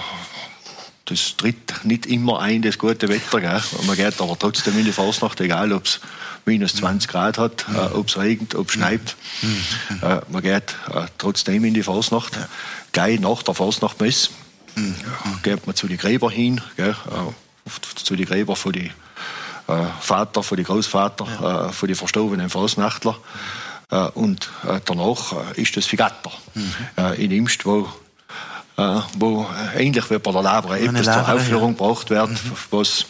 [1.06, 3.42] das tritt nicht immer ein, das gute Wetter.
[3.42, 3.62] Gell?
[3.86, 6.00] Man geht aber trotzdem in die Fasnacht, egal ob es
[6.46, 7.76] minus 20 Grad hat, mhm.
[7.76, 9.16] äh, ob es regnet, ob es schneit.
[9.42, 10.00] Mhm.
[10.02, 12.36] Äh, man geht äh, trotzdem in die Fasnacht.
[12.36, 12.48] Ja.
[12.92, 14.30] Gleich nach der Fasnachtmesse
[14.76, 14.96] mhm.
[15.44, 16.96] geht man zu den Gräber hin, gell?
[17.10, 18.92] Äh, zu den Gräber von den
[20.00, 21.68] Vater, von den Großvater, ja.
[21.68, 23.16] Äh, von den verstorbenen Fasnachtler.
[24.14, 24.50] und
[24.86, 27.14] danach ist das Figatter mhm.
[27.18, 27.88] in Imst, wo
[28.80, 29.46] äh, wo
[29.76, 31.78] ähnlich wie bei der Labra etwas zur Aufführung ja.
[31.78, 32.52] gebracht wird, mhm.
[32.72, 33.06] was,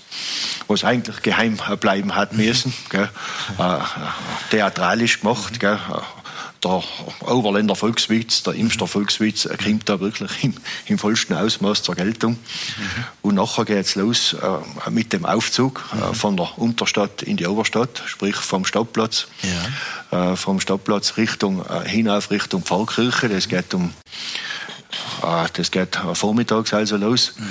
[0.68, 2.74] was eigentlich geheim bleiben hat müssen.
[2.90, 3.10] Gell.
[3.58, 3.80] Äh,
[4.52, 5.60] theatralisch gemacht.
[5.60, 5.80] Gell.
[6.64, 6.84] Der
[7.22, 10.56] Overländer Volkswitz, der Imster Volkswitz, kommt da wirklich im,
[10.88, 12.34] im vollsten Ausmaß zur Geltung.
[12.34, 13.04] Mhm.
[13.22, 17.48] Und nachher geht es los äh, mit dem Aufzug äh, von der Unterstadt in die
[17.48, 19.28] Oberstadt, sprich vom Stadtplatz.
[20.12, 20.32] Ja.
[20.32, 23.30] Äh, vom Stadtplatz Richtung, äh, hinauf Richtung Pfarrkirche.
[23.30, 23.94] Das geht um
[25.22, 27.34] Ah, das geht vormittags also los.
[27.38, 27.46] Mhm.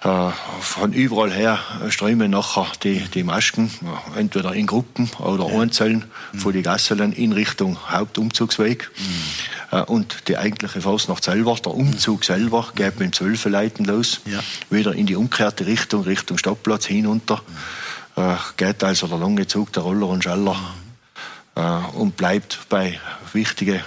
[0.00, 1.58] Von überall her
[1.90, 3.70] strömen nachher die, die Masken,
[4.16, 5.60] entweder in Gruppen oder ja.
[5.60, 6.38] einzeln, mhm.
[6.38, 8.90] von den Gassen in Richtung Hauptumzugsweg.
[8.96, 9.78] Mhm.
[9.78, 14.22] Äh, und die eigentliche Fasnacht selber, der Umzug selber, geht mit dem Zwölfeleiten los.
[14.24, 14.40] Ja.
[14.70, 17.42] Wieder in die umgekehrte Richtung, Richtung Stadtplatz hinunter.
[18.16, 18.38] Mhm.
[18.56, 20.56] Geht also der lange Zug der Roller und Schaller
[21.56, 21.84] mhm.
[21.94, 22.98] und bleibt bei
[23.34, 23.82] wichtigen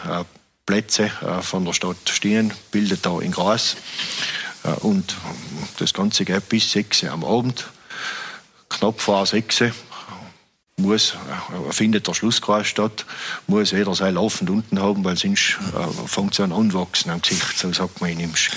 [0.65, 3.75] Plätze äh, von der Stadt stehen, bildet da in Gras.
[4.63, 5.15] Äh, und
[5.79, 7.65] das Ganze geht bis 6 am Abend.
[8.69, 9.63] Knapp vor 6
[10.77, 13.05] muss, äh, findet der Schlusskreis statt,
[13.45, 17.57] muss jeder sein laufend unten haben, weil sonst äh, fängt es an anwachsen am Gesicht,
[17.57, 18.49] so sagt man in Imsch.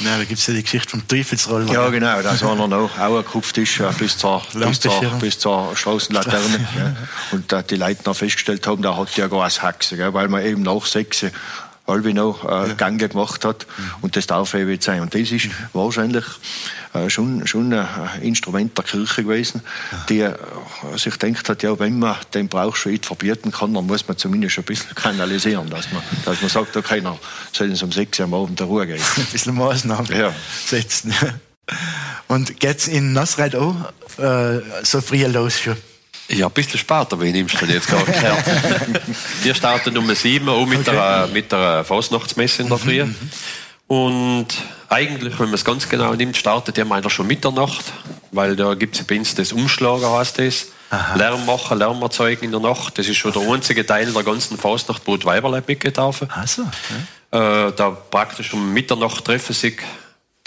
[0.00, 1.72] Nein, da gibt es ja die Geschichte vom Teufelsroller.
[1.72, 5.38] Ja, genau, da ist einer noch auch gekupft ist, äh, bis, zur, bis, zur, bis
[5.38, 6.68] zur Straßenlaterne.
[6.76, 6.96] ja.
[7.32, 10.44] Und da die Leute noch festgestellt haben, da hat ja gar eine Hexe, weil man
[10.44, 11.24] eben nach sechs
[11.88, 12.74] halbe noch äh, ja.
[12.74, 13.66] Gange gemacht hat.
[13.66, 13.90] Mhm.
[14.02, 15.00] Und das darf ewig sein.
[15.00, 15.52] Und das ist mhm.
[15.72, 16.24] wahrscheinlich
[16.94, 17.86] äh, schon, schon ein
[18.22, 19.62] Instrument der Kirche gewesen,
[20.08, 20.34] die äh,
[20.96, 24.64] sich denkt hat, ja, wenn man den Brauchschritt verbieten kann, dann muss man zumindest ein
[24.64, 27.18] bisschen kanalisieren, dass man, dass man sagt, okay, dann
[27.52, 29.00] soll es um sechs Uhr am Abend der Ruhe gehen.
[29.16, 30.32] ein bisschen Maßnahmen ja.
[30.66, 31.14] setzen.
[32.28, 33.74] Und geht's in Nasreit auch
[34.18, 35.76] äh, so früh los schon?
[36.28, 38.44] Ja, ein bisschen später, wie nimmst du denn jetzt gerade gehört?
[39.42, 40.92] Wir starten um sieben Uhr mit, okay.
[40.92, 43.04] der, mit der Fasnachtsmesse in der Früh.
[43.04, 43.16] Mhm.
[43.86, 44.48] Und
[44.90, 47.92] eigentlich, wenn man es ganz genau nimmt, startet der meiner schon Mitternacht,
[48.32, 50.66] weil da gibt es bei uns das Umschlagen, heißt das.
[50.90, 51.16] Aha.
[51.16, 52.98] Lärm machen, Lärm erzeugen in der Nacht.
[52.98, 56.28] Das ist schon der einzige Teil der ganzen Fasnacht, wo die Weiberleib mitgehen dürfen.
[56.30, 56.62] Ach so,
[57.32, 57.66] ja.
[57.68, 59.78] äh, da praktisch um Mitternacht treffen sich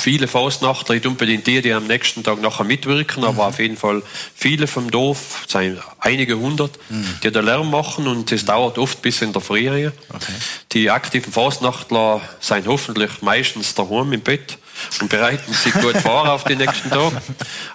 [0.02, 3.30] viele Faustnachtler, nicht unbedingt die, die am nächsten Tag nachher mitwirken, mhm.
[3.30, 4.02] aber auf jeden Fall
[4.36, 7.20] viele vom Dorf, sind einige hundert, mhm.
[7.24, 9.62] die da Lärm machen und das dauert oft bis in der Früh.
[9.62, 10.34] Okay.
[10.72, 14.58] Die aktiven Faustnachtler sind hoffentlich meistens daheim im Bett
[15.00, 17.22] und bereiten sich gut vor auf den nächsten Tag.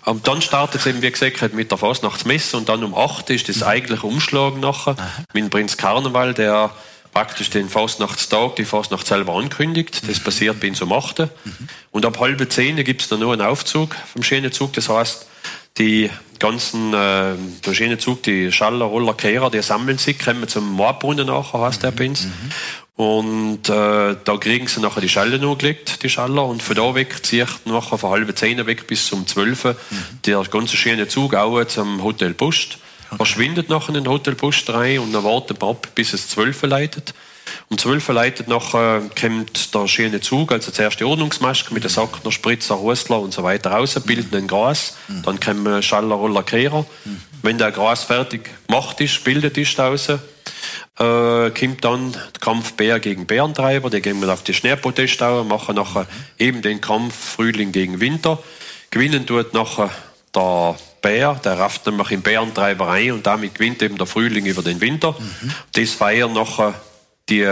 [0.05, 3.49] Und dann startet es eben, wie gesagt, mit der Fastnachtsmesse und dann um 8 ist
[3.49, 4.97] das eigentliche Umschlag nachher
[5.33, 6.71] mit dem Prinz Karneval, der
[7.17, 10.07] praktisch den Fastnachtstag, die Fastnacht selber ankündigt.
[10.07, 10.25] Das mhm.
[10.25, 11.21] passiert bei uns um 8.
[11.21, 11.29] Mhm.
[11.91, 14.75] Und ab halb zehn gibt es dann nur einen Aufzug vom Schönenzug.
[14.75, 15.27] Das heißt,
[15.79, 17.33] die ganzen äh,
[17.65, 21.85] der schöne Zug, die Schaller, Roller, Kehrer, die sammeln sich, kommen zum Moorbrunnen nachher, heißt
[21.85, 22.27] der bei uns.
[22.97, 27.25] Und äh, da kriegen sie nachher die Schalle gelegt, die Schaller, und von da weg
[27.25, 29.67] zieht nachher von halbe zehn weg bis zum zwölf
[30.27, 32.77] der ganze schöne Zug auch zum Hotel Post.
[33.09, 33.17] Okay.
[33.17, 36.63] Verschwindet nachher in den Hotel Post rein und dann wartet man ab, bis es zwölf
[36.63, 37.15] leitet.
[37.69, 42.33] Um zwölf leitet nachher kommt der schöne Zug, also zuerst die Ordnungsmaske mit der Sackner,
[42.33, 46.87] Spritzer, Hustler und so weiter raus, bilden ein Gras, dann kommen Schaller, Roller, Kehrer.
[47.43, 50.19] Wenn der Gras fertig gemacht ist, bildet ist raus, äh,
[51.51, 56.07] kommt dann der Kampf Bär gegen Bärentreiber, die gehen wir auf die Schneeprotest machen nachher
[56.39, 58.39] eben den Kampf Frühling gegen Winter.
[58.91, 59.91] Gewinnen tut nachher
[60.35, 64.63] der Bär, der rafft nämlich im Bärentreiber ein und damit gewinnt eben der Frühling über
[64.63, 65.13] den Winter.
[65.19, 65.53] Mhm.
[65.73, 66.75] Das feiern nachher
[67.29, 67.47] die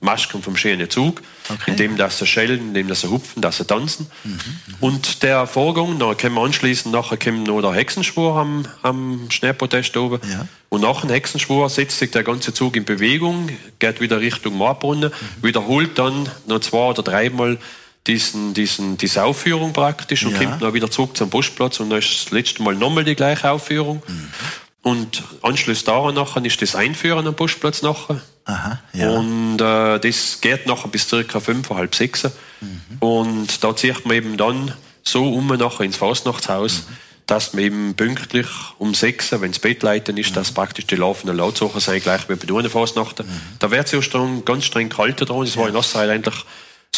[0.00, 1.70] Masken vom schönen Zug, okay.
[1.70, 4.06] indem dass sie schellen, indem dass sie hupfen, dass sie tanzen.
[4.24, 4.40] Mhm.
[4.80, 9.96] Und der Vorgang, da können wir anschließen, nachher kommt noch der Hexenschwur am, am Schneepodest
[9.96, 10.20] oben.
[10.30, 10.46] Ja.
[10.68, 15.10] Und nach dem Hexenschwur setzt sich der ganze Zug in Bewegung, geht wieder Richtung Moorbrunnen,
[15.10, 15.46] mhm.
[15.46, 17.58] wiederholt dann noch zwei oder dreimal
[18.06, 20.44] diesen, diesen, diese Aufführung praktisch und ja.
[20.44, 23.50] kommt dann wieder zurück zum Postplatz und dann ist das letzte Mal nochmal die gleiche
[23.50, 24.02] Aufführung.
[24.06, 24.28] Mhm.
[24.82, 28.20] Und Anschluss daran nachher ist das Einführen am Postplatz nachher.
[28.44, 29.10] Aha, ja.
[29.10, 32.22] Und äh, das geht nachher bis circa fünf, halb sechs.
[32.60, 32.98] Mhm.
[33.00, 36.96] Und da zieht man eben dann so um nachher ins Fastnachtshaus, mhm.
[37.26, 38.46] dass man eben pünktlich
[38.78, 40.34] um sechs, wenn das Bett leiten ist, mhm.
[40.34, 43.18] dass praktisch die laufenden Lautsachen sind, gleich wie bei der Fastnacht.
[43.18, 43.26] Mhm.
[43.58, 45.40] Da wird es ja streng, ganz streng kalt dran.
[45.40, 45.62] Das ja.
[45.62, 46.44] war in Ostzeit eigentlich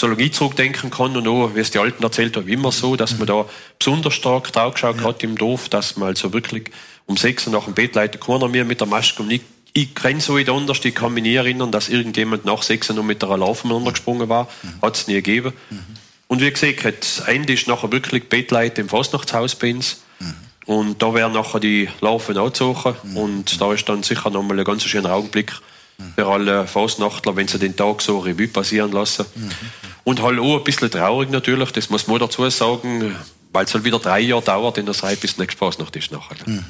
[0.02, 3.26] ich zurückdenken kann und auch, wie es die Alten erzählt haben, immer so, dass man
[3.26, 3.46] da
[3.78, 5.04] besonders stark drauf geschaut ja.
[5.04, 6.70] hat im Dorf, dass man also wirklich
[7.06, 9.42] um sechs nach dem Bett leitet keiner mehr mit der Maske und ich,
[9.72, 13.02] ich kenne so nicht anders, ich kann mich nie erinnern, dass irgendjemand nach sechs noch
[13.02, 14.82] mit der Alarm miteinander gesprungen war, mhm.
[14.82, 15.52] hat es nie gegeben.
[15.70, 15.78] Mhm.
[16.26, 20.02] Und wie gesagt, das Ende ist nachher wirklich Bettleiter im Fastnachtshaus bei uns.
[20.68, 23.16] Und da werden nachher die Laufen angezogen mhm.
[23.16, 25.54] und da ist dann sicher nochmal ein ganz schöner Augenblick
[26.14, 29.24] für alle Fastnachtler, wenn sie den Tag so Revue passieren lassen.
[29.34, 29.50] Mhm.
[30.08, 33.14] Und halt auch ein bisschen traurig natürlich, das muss man dazu sagen,
[33.52, 36.34] weil es halt wieder drei Jahre dauert in der Zeit, bis nächste Fasnacht ist nachher.
[36.46, 36.64] Mhm.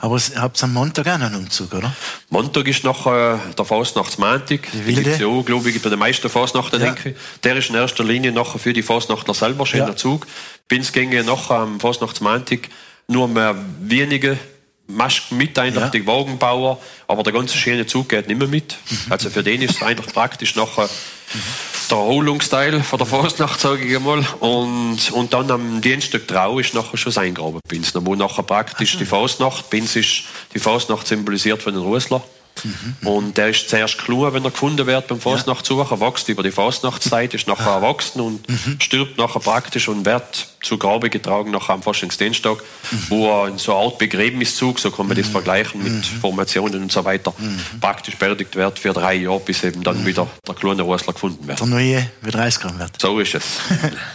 [0.00, 1.96] Aber habt ihr am Montag auch einen Umzug, oder?
[2.28, 4.68] Montag ist nachher der Fasnachtsmontag.
[4.86, 6.90] Die gibt ja glaube ich, bei den meisten Fasnachten, ja.
[6.90, 7.16] denke ich.
[7.42, 9.96] Der ist in erster Linie nachher für die Fasnachtler selber schöner ja.
[9.96, 10.26] Zug.
[10.68, 12.68] Bin es ginge nachher am Fasnachtsmontag
[13.08, 14.36] nur mehr wenige
[14.86, 15.90] Masken mit, eigentlich ja.
[15.90, 16.78] die Wagenbauer,
[17.08, 18.76] aber der ganze schöne Zug geht nicht mehr mit.
[18.90, 19.12] Mhm.
[19.12, 20.88] Also für den ist es eigentlich praktisch nachher
[21.90, 24.24] der Erholungsteil von der Fastnacht, sage ich einmal.
[24.40, 27.92] Und, und dann am Dienstag Trau ist nachher schon das Eingraben-Pins.
[27.94, 30.24] Wo nachher praktisch die Fastnacht, Pins ist
[30.54, 32.22] die Fastnacht symbolisiert von den Russler.
[32.64, 33.06] Mhm.
[33.06, 37.34] Und der ist zuerst klar, wenn er gefunden wird beim Fastnachtsucher, wächst über die Fastnachtszeit,
[37.34, 38.80] ist nachher erwachsen und mhm.
[38.80, 42.58] stirbt nachher praktisch und wird zu Grabe getragen nachher am Faschingsdienstag,
[42.90, 43.04] mhm.
[43.08, 45.32] wo er in so eine Art Begräbniszug, so kann man das mhm.
[45.32, 46.20] vergleichen mit mhm.
[46.20, 47.80] Formationen und so weiter, mhm.
[47.80, 51.60] praktisch beerdigt wird für drei Jahre, bis eben dann wieder der kleine Rosler gefunden wird.
[51.60, 53.00] Der neue wieder rausgekommen wird.
[53.00, 53.44] So ist es.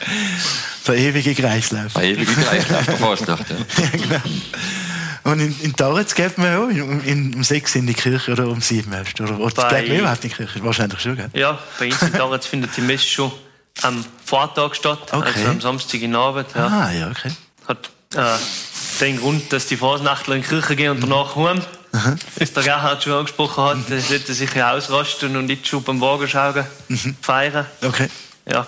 [0.88, 1.93] der ewige Kreislauf.
[1.93, 3.84] Der ewige Kreislauf der Fastnacht, ja.
[3.84, 4.22] ja genau.
[5.24, 8.47] Und in, in Taritz geht man ja um, in, um sechs in die Kirche oder
[8.47, 9.20] um sieben erst.
[9.20, 10.63] Oder, oder bei, geht man überhaupt in die Kirche?
[10.63, 11.30] Wahrscheinlich schon, gell?
[11.34, 13.32] Ja, bei uns in Taritz findet die Messe schon
[13.82, 15.32] am Vortag statt, okay.
[15.36, 16.47] also am Samstag in Abend.
[16.55, 16.67] Ja.
[16.67, 17.32] Ah, ja, okay.
[17.67, 18.38] Hat äh,
[18.99, 21.61] den Grund, dass die Fasnachtler in die Kirche gehen und danach heim.
[21.91, 22.15] Aha.
[22.36, 23.99] Ist der Gerhard schon angesprochen hat, mhm.
[23.99, 27.15] sollte sich ja ausrasten und nicht schon beim Wagenschauen mhm.
[27.22, 27.65] feiern.
[27.82, 28.09] Okay.
[28.45, 28.67] Ja,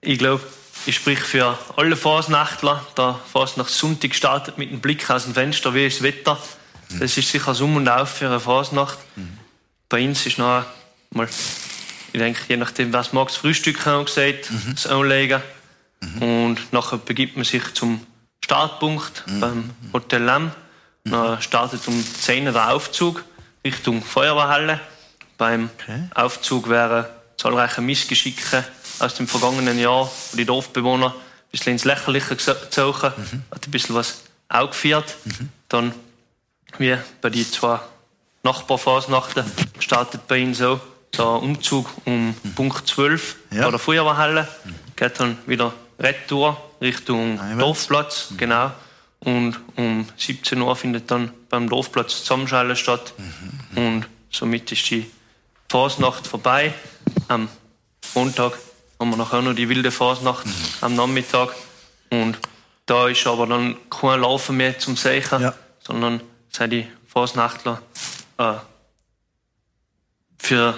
[0.00, 0.42] ich glaube,
[0.86, 2.84] ich spreche für alle Fasnachtler.
[2.96, 6.38] Der Fasnachtssonntag startet mit einem Blick aus dem Fenster, wie ist das Wetter.
[6.98, 8.98] Das ist sicher Summ und Auf für eine Fasnacht.
[9.16, 9.38] Mhm.
[9.88, 10.64] Bei uns ist noch
[11.10, 11.28] mal,
[12.12, 14.74] ich denke, je nachdem, was mag, das Frühstück haben gesagt, mhm.
[14.74, 15.42] das Anlegen.
[16.00, 16.22] Mhm.
[16.22, 18.06] Und nachher begibt man sich zum
[18.44, 19.40] Startpunkt mhm.
[19.40, 20.52] beim Hotel Lamm.
[21.04, 21.10] Mhm.
[21.10, 23.24] Dann startet um 10 Uhr der Aufzug
[23.64, 24.80] Richtung Feuerwehrhalle.
[25.38, 26.08] Beim okay.
[26.14, 27.06] Aufzug wären
[27.36, 28.64] zahlreiche Missgeschicke
[29.02, 33.42] aus dem vergangenen Jahr, wo die Dorfbewohner ein bisschen ins Lächerliche gezogen, mhm.
[33.50, 35.16] hat ein bisschen was aufgeführt.
[35.24, 35.48] Mhm.
[35.68, 35.94] Dann,
[36.78, 37.80] wie bei den zwei
[38.42, 39.44] Nachbarfasnachten,
[39.78, 40.80] startet bei ihnen so
[41.16, 42.54] der Umzug um mhm.
[42.54, 43.64] Punkt 12 ja.
[43.64, 44.74] bei der Feuerwehrhalle, mhm.
[44.96, 48.36] geht dann wieder retour Richtung Nein, Dorfplatz, mhm.
[48.38, 48.70] genau.
[49.20, 53.14] Und um 17 Uhr findet dann beim Dorfplatz Zusammenschallen statt.
[53.16, 53.78] Mhm.
[53.78, 55.08] Und somit ist die
[55.68, 56.74] Fasnacht vorbei.
[57.28, 57.48] Am
[58.14, 58.58] Montag
[59.02, 60.52] haben wir nachher noch die wilde Fasnacht mhm.
[60.80, 61.50] am Nachmittag.
[62.10, 62.38] Und
[62.86, 65.54] da ist aber dann kein Laufen mehr zum Sehen, ja.
[65.80, 67.82] sondern sind die Fasnachtler
[68.38, 68.54] äh,
[70.38, 70.74] für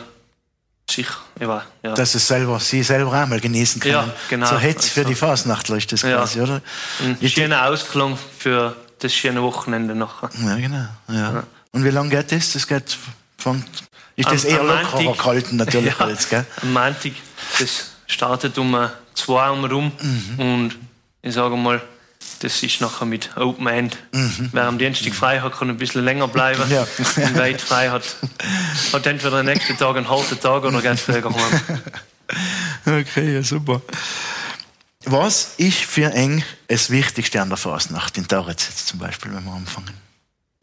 [0.88, 1.06] sich,
[1.40, 1.94] ja, ja.
[1.94, 3.94] Dass es selber, sie selber einmal genießen können.
[3.94, 4.46] Ja, genau.
[4.46, 6.44] So Hetz für also, die Fasnachtler ist das quasi, ja.
[6.44, 6.62] oder?
[7.00, 10.30] Ein schöner Ausklang für das schöne Wochenende nachher.
[10.42, 10.86] Ja, genau.
[11.08, 11.44] Ja.
[11.72, 12.52] Und wie lange geht das?
[12.52, 12.96] Das geht
[13.38, 13.64] von,
[14.16, 16.46] ist das am, eher lockerer gehalten natürlich ja, als, gell?
[16.62, 17.12] Am Montag,
[17.58, 18.76] das startet um
[19.14, 20.38] zwei Uhr rum mhm.
[20.38, 20.78] und
[21.22, 21.80] ich sage mal,
[22.40, 23.96] das ist nachher mit Open End.
[24.12, 24.50] Mhm.
[24.52, 26.62] Wer am Dienstag frei hat, kann ein bisschen länger bleiben.
[26.70, 26.86] Ja.
[27.16, 28.16] Und weit frei hat,
[28.92, 31.80] hat entweder den nächsten Tag einen harten Tag oder geht früher heim.
[32.86, 33.80] Okay, ja, super.
[35.04, 39.44] Was ist für eng das Wichtigste an der Fasnacht in Taritz jetzt zum Beispiel, wenn
[39.44, 39.92] wir anfangen?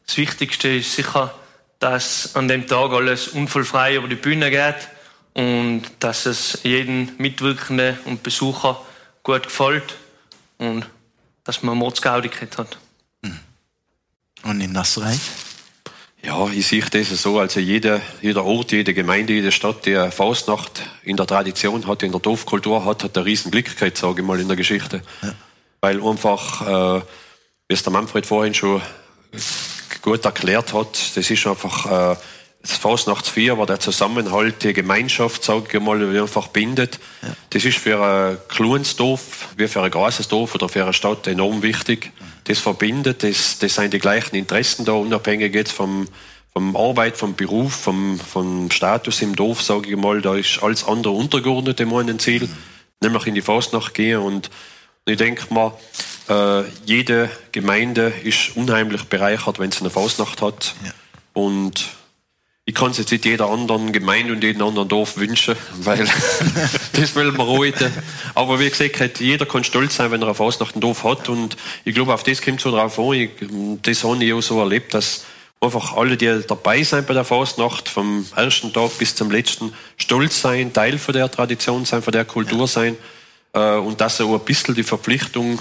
[0.06, 1.34] Das Wichtigste ist sicher,
[1.80, 4.90] dass an dem Tag alles unfallfrei über die Bühne geht
[5.34, 8.82] und dass es jedem Mitwirkenden und Besucher
[9.24, 9.96] gut gefällt
[10.58, 10.86] und
[11.44, 12.78] dass man Mordsgaudigkeit hat.
[13.24, 13.40] Hm.
[14.44, 15.18] Und in Nasserei?
[16.24, 20.12] Ja, ich sehe das so, also jeder, jeder Ort, jede Gemeinde, jede Stadt, die eine
[20.12, 24.28] Faustnacht in der Tradition hat, in der Dorfkultur hat, hat eine riesen Glücklichkeit, sage ich
[24.28, 25.02] mal, in der Geschichte.
[25.24, 25.34] Ja.
[25.82, 26.62] Weil einfach,
[27.00, 27.02] äh,
[27.68, 28.82] wie es der Manfred vorhin schon
[30.04, 32.16] gut erklärt hat, das ist einfach, äh,
[32.62, 37.00] das Fastnachtsfeier, war der Zusammenhalt, die Gemeinschaft, sage ich mal, einfach bindet.
[37.22, 37.30] Ja.
[37.50, 41.26] Das ist für ein kleines Dorf, wie für ein großes Dorf oder für eine Stadt
[41.28, 42.12] enorm wichtig.
[42.44, 46.08] Das verbindet, das, das sind die gleichen Interessen da, unabhängig jetzt vom,
[46.54, 50.84] vom Arbeit, vom Beruf, vom, vom Status im Dorf, sage ich mal, da ist alles
[50.84, 52.58] andere untergeordnet dem einen Ziel, mhm.
[53.02, 54.52] nämlich in die Fastnacht gehen und
[55.06, 55.74] ich denke mal,
[56.30, 60.76] äh, jede Gemeinde ist unheimlich bereichert, wenn sie eine Faustnacht hat.
[60.86, 60.92] Ja.
[61.34, 61.90] Und
[62.72, 66.08] ich kann es jetzt nicht jeder anderen Gemeinde und jedem anderen Dorf wünschen, weil
[66.94, 67.92] das will man heute.
[68.34, 71.28] Aber wie gesagt, jeder kann stolz sein, wenn er eine Faustnacht ein Dorf hat.
[71.28, 73.12] Und ich glaube, auf das kommt so drauf an.
[73.12, 73.32] Ich,
[73.82, 75.26] das habe ich auch so erlebt, dass
[75.60, 80.40] einfach alle, die dabei sind bei der Faustnacht, vom ersten Tag bis zum letzten, stolz
[80.40, 82.96] sein, Teil von der Tradition sein, von der Kultur sein.
[83.52, 85.60] Äh, und dass sie auch ein bisschen die Verpflichtung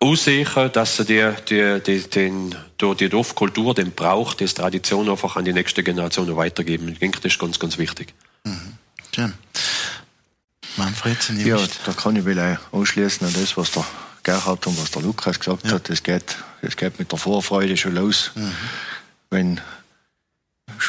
[0.00, 5.44] aussichern, dass sie die, die, die, den, die Dorfkultur, den Brauch, die Tradition einfach an
[5.44, 6.88] die nächste Generation weitergeben.
[6.88, 8.14] Ich denke, das ist ganz, ganz wichtig.
[8.44, 8.74] Mhm.
[9.14, 9.32] Schön.
[10.76, 13.84] Manfred, Ja, da kann ich will anschließen an das, was der
[14.22, 15.72] Gerhard und was der Lukas gesagt ja.
[15.72, 15.90] hat.
[15.90, 18.30] Es geht, es geht mit der Vorfreude schon los.
[18.34, 18.52] Mhm.
[19.30, 19.60] Wenn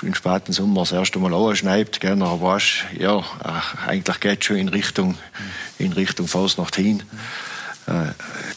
[0.04, 3.24] im späten Sommer das erste Mal anschneit, gerne aber weißt, ja,
[3.88, 5.18] eigentlich geht es schon in Richtung,
[5.80, 6.98] in Richtung Fasnacht hin.
[6.98, 7.20] Mhm.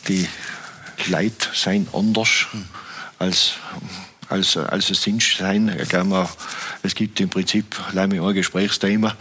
[0.09, 0.28] Die
[1.09, 2.47] Leute sind anders
[3.18, 3.55] als,
[4.28, 5.22] als, als es sind.
[6.83, 7.95] Es gibt im Prinzip ein
[8.35, 9.16] Gesprächsthema.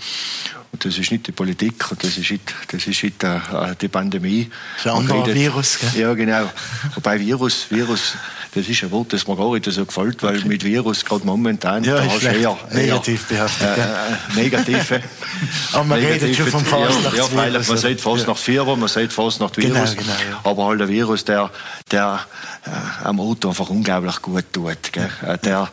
[0.71, 3.39] Und das ist nicht die Politik und das ist nicht, das ist nicht äh,
[3.81, 4.49] die Pandemie.
[4.83, 6.01] Das ist ein Virus, gell?
[6.01, 6.49] Ja, genau.
[6.95, 8.13] Wobei Virus, Virus,
[8.55, 11.83] das ist ein Wort, das mir gar nicht so gefällt, weil mit Virus gerade momentan
[11.83, 13.77] ja, da hast eher, negativ behaftet.
[13.77, 15.01] Äh, äh, negative.
[15.73, 17.17] Aber man negative, redet schon vom Fastnacht.
[17.17, 18.75] Ja, ja, weil man sagt Fastnachtsvierer, ja.
[18.77, 19.73] man sagt Fastnachtvirus.
[19.73, 20.39] Genau, genau, ja.
[20.43, 21.51] Aber halt ein Virus, der,
[21.91, 22.21] der
[22.65, 24.93] äh, am Auto einfach unglaublich gut tut.
[24.93, 25.09] Gell?
[25.25, 25.69] Äh, der,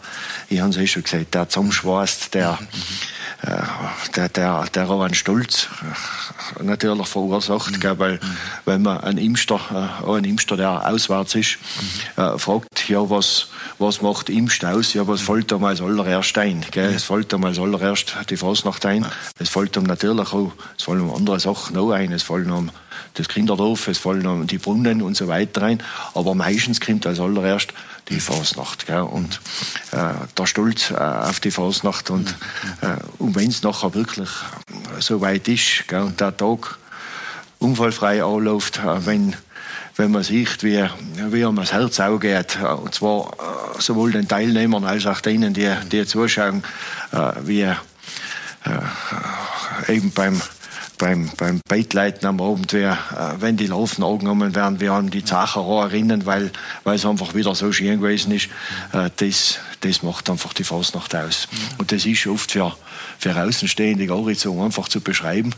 [0.49, 2.67] ich habe es eh schon gesagt, der zusammenschweißt, der, mhm.
[3.43, 3.63] Äh,
[4.17, 5.69] der, der, der auch einen Stolz
[6.59, 7.81] äh, natürlich verursacht, mhm.
[7.81, 7.99] gell?
[7.99, 8.21] weil
[8.65, 9.61] wenn man einen Imster,
[10.05, 11.59] äh, ein Imster, der auswärts ist,
[12.17, 12.23] mhm.
[12.23, 14.93] äh, fragt, ja, was, was macht Imst aus?
[14.95, 16.65] Ja, was fällt ihm als allererst ein?
[16.71, 16.93] Gell?
[16.93, 19.07] Es fällt ihm als allererst die Fasnacht ein.
[19.39, 22.13] Es fällt ihm natürlich auch, es fallen andere Sachen auch ein.
[22.13, 22.71] Es fallen ihm
[23.15, 25.83] das Kinderdorf, es fallen die Brunnen und so weiter ein.
[26.15, 27.73] Aber meistens kommt als allererst
[28.09, 28.87] die Fasnacht.
[28.87, 29.01] Gell?
[29.01, 29.41] Und
[29.93, 32.11] äh, der Stolz äh, auf die Fasnacht.
[32.11, 32.35] Und,
[32.81, 34.31] äh, und wenn es nachher wirklich
[34.99, 36.03] so weit ist gell?
[36.03, 36.79] und der Tag
[37.59, 39.35] unfallfrei anläuft, äh, wenn
[39.99, 40.85] wenn man sieht, wie,
[41.31, 42.57] wie um das Herz geht.
[42.63, 46.63] Und zwar äh, sowohl den Teilnehmern als auch denen, die, die zuschauen,
[47.11, 47.75] äh, wie äh,
[49.89, 50.41] eben beim
[50.99, 52.99] beim, beim Beitleiten am Abend, wer,
[53.39, 56.51] wenn die Laufen angenommen werden, wir an die Zacherer erinnern, weil,
[56.85, 58.49] es einfach wieder so schön gewesen ist.
[59.17, 61.49] Das, das macht einfach die Fasnacht aus.
[61.79, 62.77] Und das ist oft für,
[63.19, 65.55] für Außenstehende gar nicht so einfach zu beschreiben.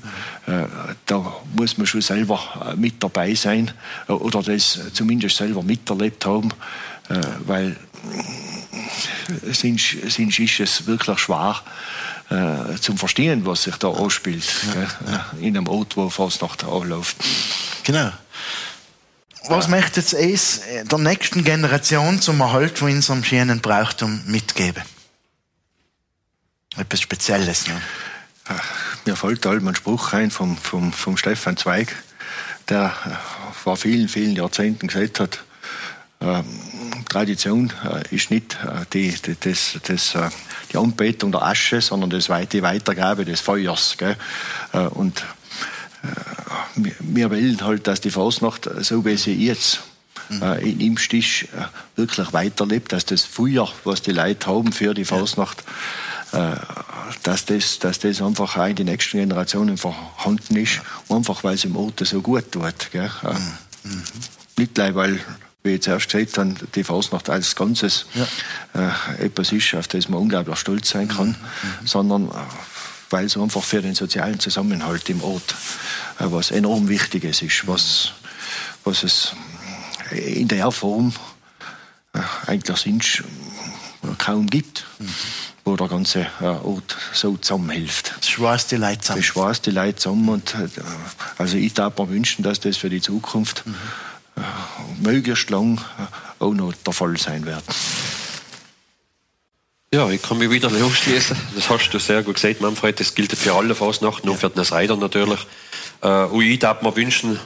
[0.46, 0.64] Äh,
[1.06, 2.40] da muss man schon selber
[2.72, 3.70] äh, mit dabei sein
[4.08, 6.50] äh, oder das zumindest selber miterlebt haben,
[7.44, 7.76] weil
[9.50, 11.60] sonst, sonst ist es wirklich schwer
[12.30, 15.26] äh, zum Verstehen, was sich da anspielt ja, ja.
[15.40, 17.16] in einem Ort, wo fast nach anläuft.
[17.84, 18.12] Genau.
[19.48, 19.70] Was ja.
[19.70, 24.82] möchte jetzt es der nächsten Generation zum Erhalt von unserem schönen Brauchtum mitgeben?
[26.76, 27.66] Etwas Spezielles.
[27.66, 27.80] Ne?
[29.06, 31.96] Mir fällt halt ein Spruch ein vom, vom, vom Stefan Zweig,
[32.68, 32.94] der
[33.52, 35.42] vor vielen, vielen Jahrzehnten gesagt hat,
[36.20, 36.42] äh,
[37.08, 40.30] Tradition äh, ist nicht äh, die, die, das, das, äh,
[40.72, 43.96] die Anbetung der Asche, sondern das, die Weitergabe des Feuers.
[43.98, 44.16] Gell?
[44.90, 45.24] Und
[46.74, 49.80] wir wollen halt, dass die Fasnacht, so wie sie jetzt
[50.28, 50.42] mhm.
[50.62, 51.66] in Imst ist, äh,
[51.96, 55.64] wirklich weiterlebt, dass das Feuer, was die Leute haben für die Fasnacht,
[57.24, 61.64] dass, das, dass das einfach auch in die nächsten Generationen vorhanden ist, einfach weil es
[61.64, 62.92] im Ort so gut tut.
[62.92, 63.10] Gell?
[63.22, 63.90] Mhm.
[63.90, 64.02] mhm.
[64.56, 65.18] Nicht gleich, weil
[65.62, 68.90] wie ich zuerst gesagt habe, die Fasnacht als Ganzes ja.
[69.18, 71.34] äh, etwas ist, auf das man unglaublich stolz sein kann, mhm.
[71.80, 71.86] mhm.
[71.86, 72.34] sondern äh,
[73.10, 75.54] weil es einfach für den sozialen Zusammenhalt im Ort
[76.18, 78.12] äh, was enorm Wichtiges ist, was,
[78.84, 79.32] was es
[80.12, 81.12] in der Form
[82.14, 83.22] äh, eigentlich sonst
[84.18, 84.86] kaum gibt.
[84.98, 85.08] Mhm.
[85.62, 88.14] wo der ganze äh, Ort so zusammenhilft.
[88.18, 89.48] Das die Leute zusammen.
[89.50, 90.28] Das die Leute zusammen.
[90.30, 90.54] Und,
[91.36, 93.74] also ich darf mir wünschen, dass das für die Zukunft mhm.
[95.00, 95.80] Möglichst lang
[96.38, 97.64] auch noch der Fall sein wird.
[99.92, 101.36] Ja, ich kann mich wieder anschließen.
[101.56, 103.00] Das hast du sehr gut gesagt, Manfred.
[103.00, 104.40] Das gilt für alle Fasnachten, nur ja.
[104.40, 105.40] für den Reiter natürlich.
[106.00, 107.40] Äh, und ich darf mir wünschen,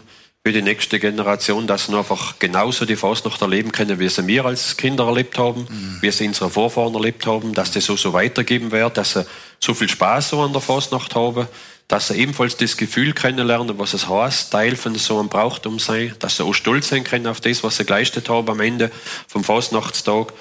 [0.47, 4.45] für die nächste Generation, dass sie einfach genauso die Fasnacht erleben können, wie sie wir
[4.45, 5.99] als Kinder erlebt haben, mhm.
[6.03, 9.25] wie sie unsere Vorfahren erlebt haben, dass das so, so weitergeben wird, dass sie
[9.59, 11.47] so viel Spaß so an der Fasnacht haben,
[11.89, 16.15] dass sie ebenfalls das Gefühl kennenlernen, was es heißt, Teil von so einem Brauchtum sein,
[16.19, 18.91] dass sie auch stolz sein können auf das, was sie geleistet haben am Ende
[19.29, 20.33] vom Fasnachtstag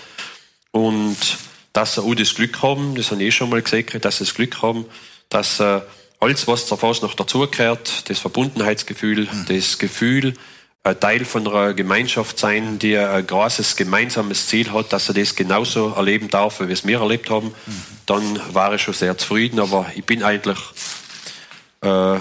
[0.72, 1.18] und
[1.74, 4.26] dass sie auch das Glück haben, das habe ich eh schon mal gesagt, dass sie
[4.26, 4.86] das Glück haben,
[5.30, 5.82] dass äh,
[6.20, 9.46] alles, was zur Faust noch dazugehört, das Verbundenheitsgefühl, mhm.
[9.48, 10.36] das Gefühl,
[10.86, 15.36] ein Teil von einer Gemeinschaft sein, die ein großes gemeinsames Ziel hat, dass er das
[15.36, 17.84] genauso erleben darf, wie wir es wir erlebt haben, mhm.
[18.06, 19.60] dann war ich schon sehr zufrieden.
[19.60, 20.60] Aber ich bin eigentlich,
[21.84, 22.20] äh,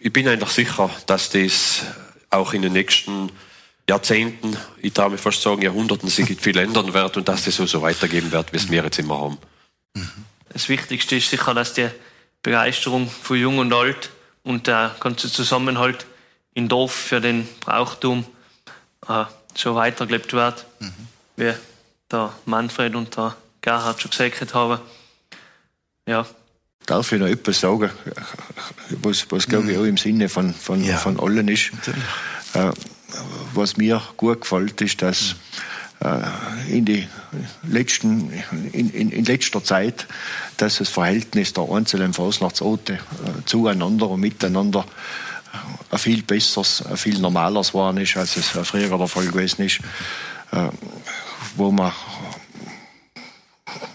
[0.00, 1.82] ich bin eigentlich sicher, dass das
[2.30, 3.30] auch in den nächsten
[3.88, 7.66] Jahrzehnten, ich darf mir fast sagen Jahrhunderten, sich viel ändern wird und dass das so,
[7.66, 9.38] so weitergeben wird, wie es wir jetzt immer haben.
[10.52, 11.88] Das Wichtigste ist sicher, dass die
[12.42, 14.10] Begeisterung für Jung und Alt
[14.42, 16.06] und der ganze Zusammenhalt
[16.54, 18.24] im Dorf für den Brauchtum
[19.08, 19.24] äh,
[19.54, 20.92] so weitergelebt wird, mhm.
[21.36, 21.52] wie
[22.10, 24.80] der Manfred und der Gerhard schon gesagt haben.
[26.06, 26.26] Ja.
[26.86, 27.90] Darf ich noch etwas sagen,
[29.02, 29.82] was, was glaube ich mhm.
[29.82, 30.96] auch im Sinne von, von, ja.
[30.96, 31.70] von allen ist?
[32.54, 32.70] Äh,
[33.54, 35.36] was mir gut gefällt, ist, dass
[36.00, 37.08] äh, in, die
[37.62, 38.30] letzten,
[38.72, 40.06] in, in, in, letzter Zeit,
[40.56, 42.98] dass das Verhältnis der einzelnen Fasnachtsorte äh,
[43.46, 44.84] zueinander und miteinander
[45.90, 49.80] ein viel besseres, ein viel normaleres geworden ist, als es früher der Fall gewesen ist,
[50.52, 50.68] äh,
[51.56, 51.92] wo man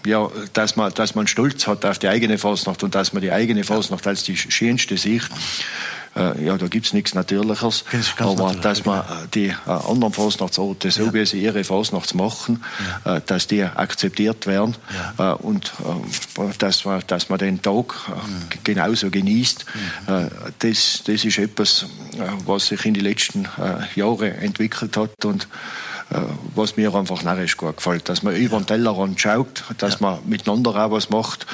[0.04, 3.32] ja, dass man, dass man Stolz hat auf die eigene Fasnacht und dass man die
[3.32, 5.28] eigene Fasnacht als die schönste sieht
[6.16, 7.84] äh, ja, da gibt es nichts Natürliches.
[8.18, 11.14] Aber natürlich, dass man äh, die äh, anderen Fasnachtsorte, so ja.
[11.14, 12.64] wie sie ihre Fasnachts machen,
[13.04, 13.16] ja.
[13.16, 14.76] äh, dass die akzeptiert werden
[15.18, 15.32] ja.
[15.34, 15.72] Und
[16.58, 18.64] dass, man, dass man den Tag mhm.
[18.64, 19.64] genauso genießt.
[20.06, 20.28] Mhm.
[20.58, 21.86] das, das ist etwas,
[22.44, 23.46] was sich in den letzten
[23.94, 25.46] Jahren entwickelt hat und
[26.54, 30.70] was mir einfach narrisch gut gefällt, dass man über den Tellerrand schaut, dass man miteinander
[30.70, 31.46] auch was macht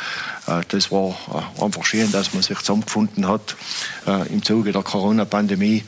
[0.47, 3.57] äh, das war äh, einfach schön, dass man sich zusammengefunden hat
[4.07, 5.85] äh, im Zuge der Corona-Pandemie,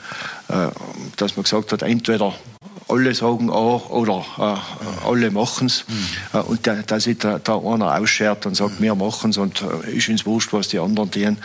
[1.17, 2.33] dass man gesagt hat, entweder
[2.89, 5.85] alle sagen auch oder äh, alle machen es.
[5.87, 6.41] Mhm.
[6.41, 8.85] und da, dass sich da, da einer ausschert und sagt, mhm.
[8.85, 11.39] wir machen es und äh, ist uns wurscht, was die anderen tun, mhm.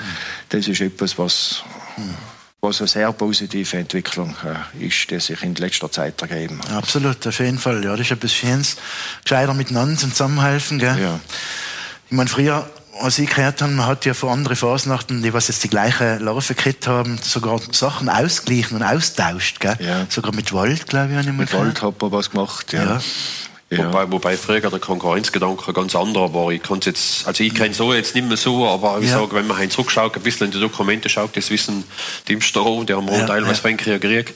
[0.50, 1.64] das ist etwas, was,
[1.98, 2.16] mhm.
[2.64, 6.72] Was eine sehr positive Entwicklung äh, ist, die sich in letzter Zeit ergeben hat.
[6.72, 7.84] Absolut, auf jeden Fall.
[7.84, 8.78] Ja, das ist etwas Schönes.
[9.24, 10.80] Gescheiter miteinander zusammenhelfen.
[10.80, 10.98] Gell?
[11.00, 11.20] Ja.
[12.10, 12.66] Ich meine, früher
[13.02, 16.18] als ich gehört habe, man hat ja von anderen Fasnachten, die was jetzt die gleiche
[16.18, 19.76] Larve gekriegt haben, sogar Sachen ausgeglichen und austauscht, gell?
[19.80, 20.06] Ja.
[20.10, 22.84] Sogar mit Wald, glaube ich, habe ich mal Mit Wald hat man was gemacht, ja.
[22.84, 23.02] ja.
[23.78, 23.88] Ja.
[23.88, 26.52] Wobei, wobei früher der Konkurrenzgedanke ganz anderer war.
[26.52, 29.20] Ich kann jetzt, also ich kenne so jetzt nicht mehr so, aber ich ja.
[29.20, 31.84] sage, wenn man ein zurückschaut, ein bisschen in die Dokumente schaut, das wissen
[32.28, 33.78] die im Stau, die haben ja, teilweise ja.
[33.78, 34.34] Krieg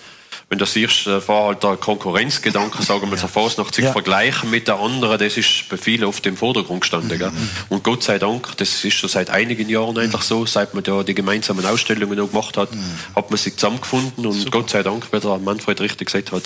[0.50, 3.92] wenn du siehst, äh, war halt der Konkurrenzgedanke, sagen wir so fast noch sich ja.
[3.92, 7.20] vergleichen mit der anderen, das ist bei vielen oft im Vordergrund gestanden.
[7.20, 7.32] Gell?
[7.32, 7.50] Mhm.
[7.68, 11.04] Und Gott sei Dank, das ist schon seit einigen Jahren eigentlich so, seit man da
[11.04, 12.82] die gemeinsamen Ausstellungen noch gemacht hat, mhm.
[13.16, 14.52] hat man sich zusammengefunden und Super.
[14.52, 16.44] Gott sei Dank, wie der Manfred richtig gesagt hat,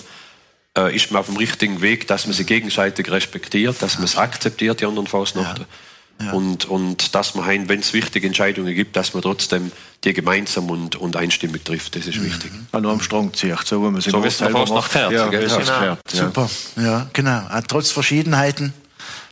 [0.78, 4.16] äh, ist man auf dem richtigen Weg, dass man sich gegenseitig respektiert, dass man es
[4.16, 5.62] akzeptiert, die anderen Fasnachten.
[5.62, 6.26] Ja.
[6.26, 6.34] Ja.
[6.34, 9.72] Und, und dass man, wenn es wichtige Entscheidungen gibt, dass man trotzdem
[10.04, 11.96] die gemeinsam und, und einstimmig trifft.
[11.96, 12.26] Das ist mhm.
[12.26, 12.52] wichtig.
[12.72, 15.60] An einem Strang zieht, so wie man so wie es fast nach Herz, ja, genau.
[15.60, 15.98] ja.
[16.08, 17.48] Super, ja, genau.
[17.50, 18.74] Auch trotz Verschiedenheiten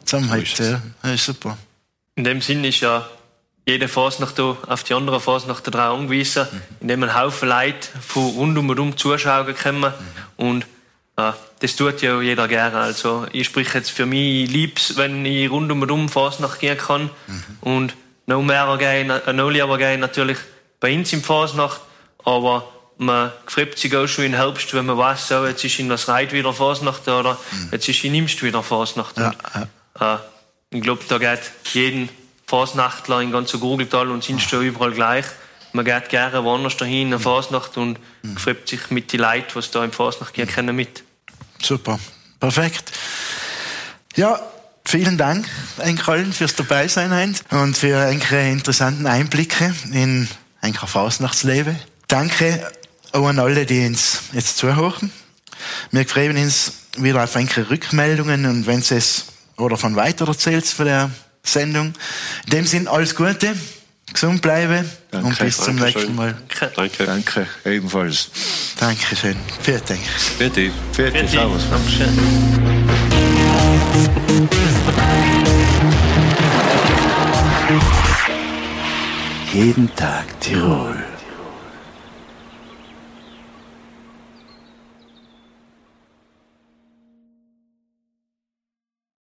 [0.04, 1.58] Zusammenhalt, so ist ja, ist super.
[2.16, 3.08] In dem Sinn ist ja
[3.68, 6.62] jede Fasnacht auf die andere Fasnacht drauf angewiesen, mhm.
[6.82, 9.94] indem ein Haufen Leute von rund um und um zuschauen können mhm.
[10.38, 10.66] und
[11.60, 12.78] das tut ja jeder gerne.
[12.78, 16.78] Also ich spreche jetzt für mich liebs, wenn ich rund um und um Fasnacht gehen
[16.78, 17.10] kann.
[17.28, 17.44] Mhm.
[17.62, 17.94] Und
[18.28, 20.38] noch mehr gehen, noch lieber gehen natürlich
[20.80, 21.82] bei uns im Fasnacht.
[22.24, 25.90] Aber man freut sich auch schon im Herbst, wenn man weiß, so, jetzt ist in
[25.90, 27.70] das Reit wieder Fasnacht oder mhm.
[27.72, 29.18] jetzt ist in Imst wieder Fasnacht.
[29.18, 29.34] Ja,
[30.00, 30.16] ja.
[30.16, 30.18] Äh,
[30.72, 31.40] ich glaube, da geht
[31.74, 32.10] jeden
[32.46, 35.26] Fasnachtler in ganz Gurgeltal und sind schon überall gleich.
[35.72, 38.38] Man geht gerne woanders dahin in der Fasnacht und mhm.
[38.38, 41.04] freut sich mit den Leuten, was da im Fasnacht gehen können, mit.
[41.62, 42.00] Super,
[42.40, 42.92] perfekt.
[44.16, 44.40] Ja,
[44.86, 45.48] vielen Dank,
[45.78, 50.28] Enkeln, fürs Dabeisein und für einige interessanten Einblicke in
[50.62, 51.78] ein Fasnachtsleben.
[52.08, 52.72] Danke
[53.12, 55.12] auch an alle, die uns jetzt zuhören.
[55.92, 59.26] Wir freuen uns wieder auf einige Rückmeldungen und wenn es
[59.58, 61.12] oder von weiter erzählt von der
[61.44, 61.94] Sendung.
[62.46, 63.56] In dem Sinn alles Gute,
[64.14, 65.28] gesund bleiben Danke.
[65.28, 66.36] und bis zum nächsten Mal.
[66.76, 67.06] Danke.
[67.06, 68.30] Danke, ebenfalls.
[68.80, 69.36] Dankeschön.
[69.62, 70.00] Vielen Dank.
[70.38, 70.72] Bitte.
[70.94, 71.52] Vielen Dank.
[79.54, 81.09] Jeden Tag Tirol.